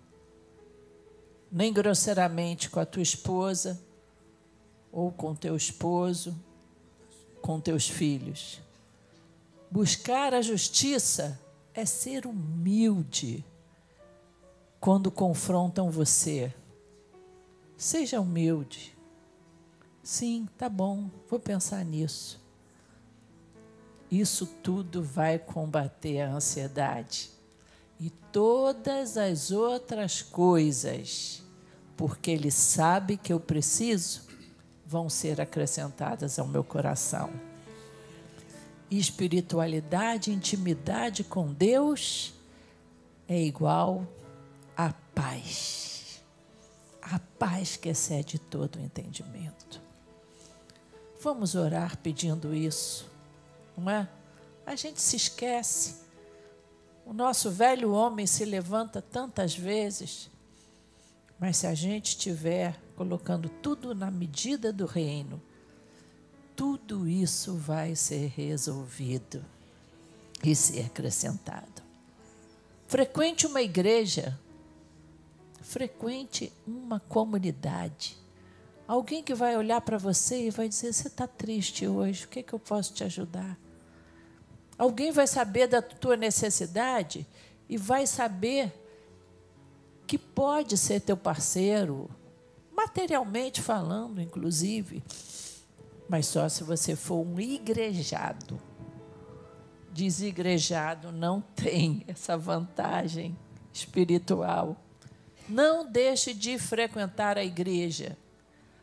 nem 1.51 1.72
grosseiramente 1.72 2.70
com 2.70 2.79
a 2.79 2.87
tua 2.87 3.03
esposa, 3.03 3.83
ou 4.93 5.11
com 5.11 5.35
teu 5.35 5.57
esposo, 5.57 6.39
com 7.43 7.59
teus 7.59 7.89
filhos. 7.89 8.61
Buscar 9.68 10.35
a 10.35 10.41
justiça 10.41 11.41
é 11.74 11.85
ser 11.85 12.26
humilde 12.26 13.45
quando 14.81 15.11
confrontam 15.11 15.91
você. 15.91 16.53
Seja 17.76 18.20
humilde. 18.20 18.97
Sim, 20.03 20.49
tá 20.57 20.68
bom, 20.68 21.11
vou 21.29 21.39
pensar 21.39 21.85
nisso. 21.85 22.41
Isso 24.11 24.47
tudo 24.62 25.03
vai 25.03 25.39
combater 25.39 26.20
a 26.22 26.33
ansiedade 26.33 27.31
e 28.01 28.11
todas 28.33 29.18
as 29.18 29.51
outras 29.51 30.22
coisas, 30.22 31.43
porque 31.97 32.31
Ele 32.31 32.51
sabe 32.51 33.16
que 33.16 33.33
eu 33.33 33.41
preciso, 33.41 34.22
vão 34.87 35.11
ser 35.11 35.41
acrescentadas 35.41 36.39
ao 36.39 36.47
meu 36.47 36.64
coração. 36.64 37.31
Espiritualidade, 38.91 40.33
intimidade 40.33 41.22
com 41.22 41.53
Deus 41.53 42.33
é 43.29 43.39
igual 43.39 44.07
a 44.79 44.95
paz. 45.14 46.22
A 47.03 47.18
paz 47.18 47.76
que 47.76 47.91
excede 47.91 48.39
todo 48.39 48.76
o 48.76 48.81
entendimento. 48.81 49.83
Vamos 51.20 51.55
orar 51.55 51.99
pedindo 51.99 52.55
isso, 52.55 53.11
não 53.76 53.91
é? 53.91 54.09
A 54.64 54.74
gente 54.74 55.03
se 55.03 55.16
esquece 55.16 56.09
o 57.09 57.14
nosso 57.14 57.51
velho 57.51 57.93
homem 57.93 58.26
se 58.26 58.45
levanta 58.45 59.01
tantas 59.01 59.57
vezes, 59.57 60.31
mas 61.39 61.57
se 61.57 61.66
a 61.66 61.74
gente 61.74 62.09
estiver 62.09 62.79
colocando 62.95 63.49
tudo 63.49 63.95
na 63.95 64.11
medida 64.11 64.70
do 64.70 64.85
reino, 64.85 65.41
tudo 66.55 67.09
isso 67.09 67.55
vai 67.55 67.97
ser 67.97 68.31
resolvido 68.37 69.43
e 70.45 70.55
ser 70.55 70.85
acrescentado. 70.85 71.83
Frequente 72.87 73.47
uma 73.47 73.62
igreja, 73.62 74.39
frequente 75.68 76.50
uma 76.66 76.98
comunidade. 76.98 78.16
Alguém 78.86 79.22
que 79.22 79.34
vai 79.34 79.54
olhar 79.54 79.82
para 79.82 79.98
você 79.98 80.46
e 80.46 80.50
vai 80.50 80.66
dizer: 80.66 80.92
Você 80.92 81.08
está 81.08 81.26
triste 81.26 81.86
hoje, 81.86 82.24
o 82.24 82.28
que, 82.28 82.38
é 82.38 82.42
que 82.42 82.54
eu 82.54 82.58
posso 82.58 82.94
te 82.94 83.04
ajudar? 83.04 83.58
Alguém 84.78 85.12
vai 85.12 85.26
saber 85.26 85.66
da 85.66 85.82
tua 85.82 86.16
necessidade 86.16 87.26
e 87.68 87.76
vai 87.76 88.06
saber 88.06 88.72
que 90.06 90.16
pode 90.16 90.78
ser 90.78 91.00
teu 91.00 91.18
parceiro, 91.18 92.08
materialmente 92.74 93.60
falando, 93.60 94.22
inclusive, 94.22 95.04
mas 96.08 96.26
só 96.26 96.48
se 96.48 96.64
você 96.64 96.96
for 96.96 97.26
um 97.26 97.38
igrejado. 97.38 98.58
Desigrejado 99.92 101.12
não 101.12 101.42
tem 101.42 102.04
essa 102.06 102.38
vantagem 102.38 103.36
espiritual. 103.70 104.88
Não 105.49 105.90
deixe 105.90 106.34
de 106.34 106.59
frequentar 106.59 107.38
a 107.38 107.44
igreja. 107.44 108.16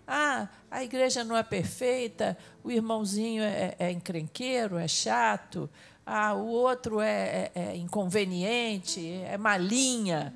Ah, 0.07 0.47
a 0.69 0.83
igreja 0.83 1.23
não 1.23 1.35
é 1.35 1.43
perfeita, 1.43 2.37
o 2.63 2.71
irmãozinho 2.71 3.43
é, 3.43 3.75
é 3.79 3.91
encrenqueiro, 3.91 4.77
é 4.77 4.87
chato, 4.87 5.69
ah, 6.05 6.35
o 6.35 6.45
outro 6.47 7.01
é, 7.01 7.51
é, 7.55 7.61
é 7.71 7.75
inconveniente, 7.75 9.11
é 9.23 9.37
malinha. 9.37 10.33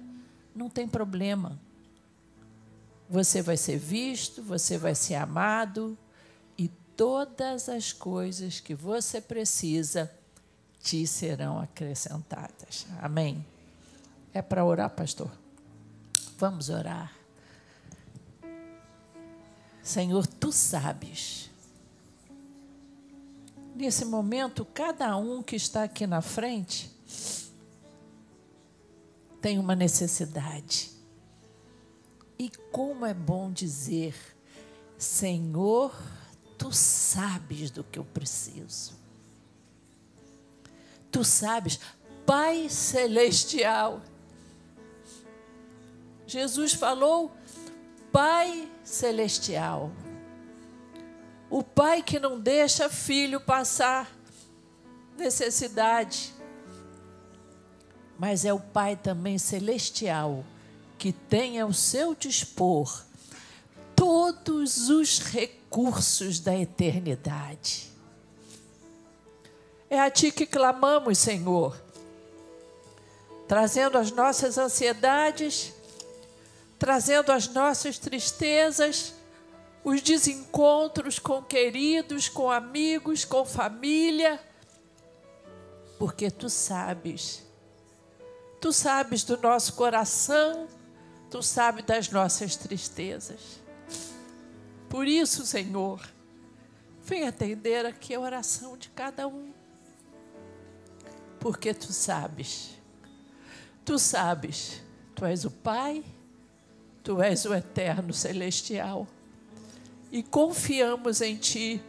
Não 0.56 0.70
tem 0.70 0.88
problema. 0.88 1.60
Você 3.08 3.42
vai 3.42 3.58
ser 3.58 3.78
visto, 3.78 4.42
você 4.42 4.78
vai 4.78 4.96
ser 4.96 5.16
amado 5.16 5.98
e 6.58 6.68
todas 6.96 7.70
as 7.70 7.94
coisas 7.94 8.60
que 8.60 8.74
você 8.74 9.22
precisa 9.22 10.12
te 10.82 11.06
serão 11.06 11.60
acrescentadas. 11.60 12.88
Amém? 13.00 13.46
É 14.34 14.42
para 14.42 14.66
orar, 14.66 14.90
pastor? 14.90 15.30
Vamos 16.40 16.70
orar. 16.70 17.14
Senhor, 19.84 20.26
tu 20.26 20.54
sabes. 20.54 21.50
Nesse 23.76 24.06
momento, 24.06 24.64
cada 24.64 25.18
um 25.18 25.44
que 25.44 25.58
está 25.58 25.84
aqui 25.84 26.08
na 26.08 26.22
frente 26.22 26.90
tem 29.42 29.60
uma 29.60 29.76
necessidade. 29.76 30.92
E 32.38 32.50
como 32.72 33.06
é 33.06 33.14
bom 33.14 33.52
dizer, 33.52 34.16
Senhor, 34.98 35.94
tu 36.58 36.72
sabes 36.72 37.70
do 37.70 37.84
que 37.84 38.00
eu 38.00 38.06
preciso. 38.06 38.94
Tu 41.12 41.22
sabes, 41.26 41.82
Pai 42.26 42.70
Celestial. 42.70 44.02
Jesus 46.30 46.74
falou 46.74 47.32
Pai 48.12 48.70
Celestial. 48.84 49.92
O 51.50 51.64
Pai 51.64 52.04
que 52.04 52.20
não 52.20 52.40
deixa 52.40 52.88
filho 52.88 53.42
passar 53.42 54.08
necessidade. 55.18 56.34
mas 58.18 58.44
é 58.44 58.54
o 58.54 58.60
Pai 58.60 58.98
também 58.98 59.38
celestial 59.38 60.44
que 60.98 61.14
tem 61.14 61.60
ao 61.60 61.72
seu 61.72 62.14
dispor 62.14 63.06
todos 63.96 64.90
os 64.90 65.20
recursos 65.20 66.40
da 66.40 66.54
eternidade. 66.54 67.90
É 69.90 70.00
a 70.00 70.12
Ti 70.12 70.32
que 70.32 70.46
clamamos, 70.46 71.18
Senhor, 71.18 71.82
trazendo 73.48 73.98
as 73.98 74.12
nossas 74.12 74.58
ansiedades, 74.58 75.74
trazendo 76.80 77.32
as 77.32 77.48
nossas 77.48 78.00
tristezas, 78.00 79.14
os 79.84 80.02
desencontros 80.02 81.20
com 81.20 81.44
queridos, 81.44 82.28
com 82.28 82.50
amigos, 82.50 83.24
com 83.24 83.46
família, 83.46 84.40
porque 86.00 86.32
Tu 86.32 86.50
sabes, 86.50 87.44
Tu 88.60 88.74
sabes 88.74 89.24
do 89.24 89.38
nosso 89.38 89.74
coração 89.74 90.68
Tu 91.30 91.44
sabes 91.44 91.86
das 91.86 92.10
nossas 92.10 92.56
tristezas. 92.56 93.62
Por 94.90 95.08
isso, 95.08 95.46
Senhor, 95.46 96.02
vem 97.04 97.28
atender 97.28 97.86
aqui 97.86 98.16
a 98.16 98.20
oração 98.20 98.76
de 98.76 98.90
cada 98.90 99.28
um. 99.28 99.54
Porque 101.40 101.74
tu 101.74 101.94
sabes. 101.94 102.72
Tu 103.86 104.00
sabes. 104.00 104.82
Tu 105.14 105.24
és 105.24 105.46
o 105.46 105.52
Pai, 105.52 106.04
tu 107.10 107.20
és 107.24 107.44
o 107.46 107.56
Eterno 107.56 108.14
Celestial. 108.14 109.08
E 110.12 110.22
confiamos 110.22 111.22
em 111.22 111.36
Ti 111.38 111.82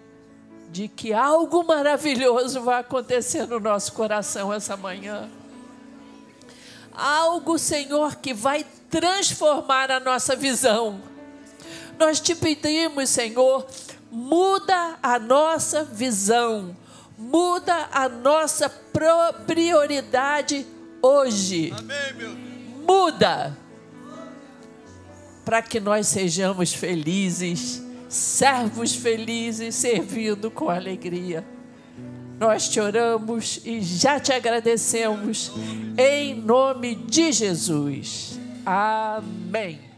de 0.71 0.89
que 0.89 1.13
algo 1.13 1.63
maravilhoso 1.63 2.63
vai 2.63 2.81
acontecer 2.81 3.47
no 3.47 3.61
nosso 3.61 3.93
coração 3.93 4.51
essa 4.51 4.79
manhã. 4.79 5.29
Algo, 6.95 7.59
Senhor, 7.59 8.17
que 8.17 8.33
vai 8.33 8.65
transformar 8.89 9.91
a 9.91 10.01
nossa 10.01 10.35
visão. 10.35 11.03
Nós 11.99 12.19
te 12.19 12.35
pedimos, 12.35 13.11
Senhor, 13.11 13.67
muda 14.11 14.99
a 15.03 15.19
nossa 15.19 15.85
visão, 15.85 16.75
muda 17.19 17.91
a 17.93 18.09
nossa 18.09 18.71
prioridade 19.47 20.67
hoje. 21.03 21.75
Amém. 21.77 22.39
Muda 22.89 23.60
para 25.51 25.63
que 25.63 25.81
nós 25.81 26.07
sejamos 26.07 26.73
felizes, 26.73 27.83
servos 28.09 28.95
felizes, 28.95 29.75
servindo 29.75 30.49
com 30.49 30.71
alegria. 30.71 31.45
Nós 32.39 32.69
te 32.69 32.79
oramos 32.79 33.61
e 33.65 33.81
já 33.81 34.21
te 34.21 34.33
agradecemos 34.33 35.51
em 35.99 36.37
nome 36.37 36.95
de 36.95 37.33
Jesus. 37.33 38.39
Amém. 38.65 39.90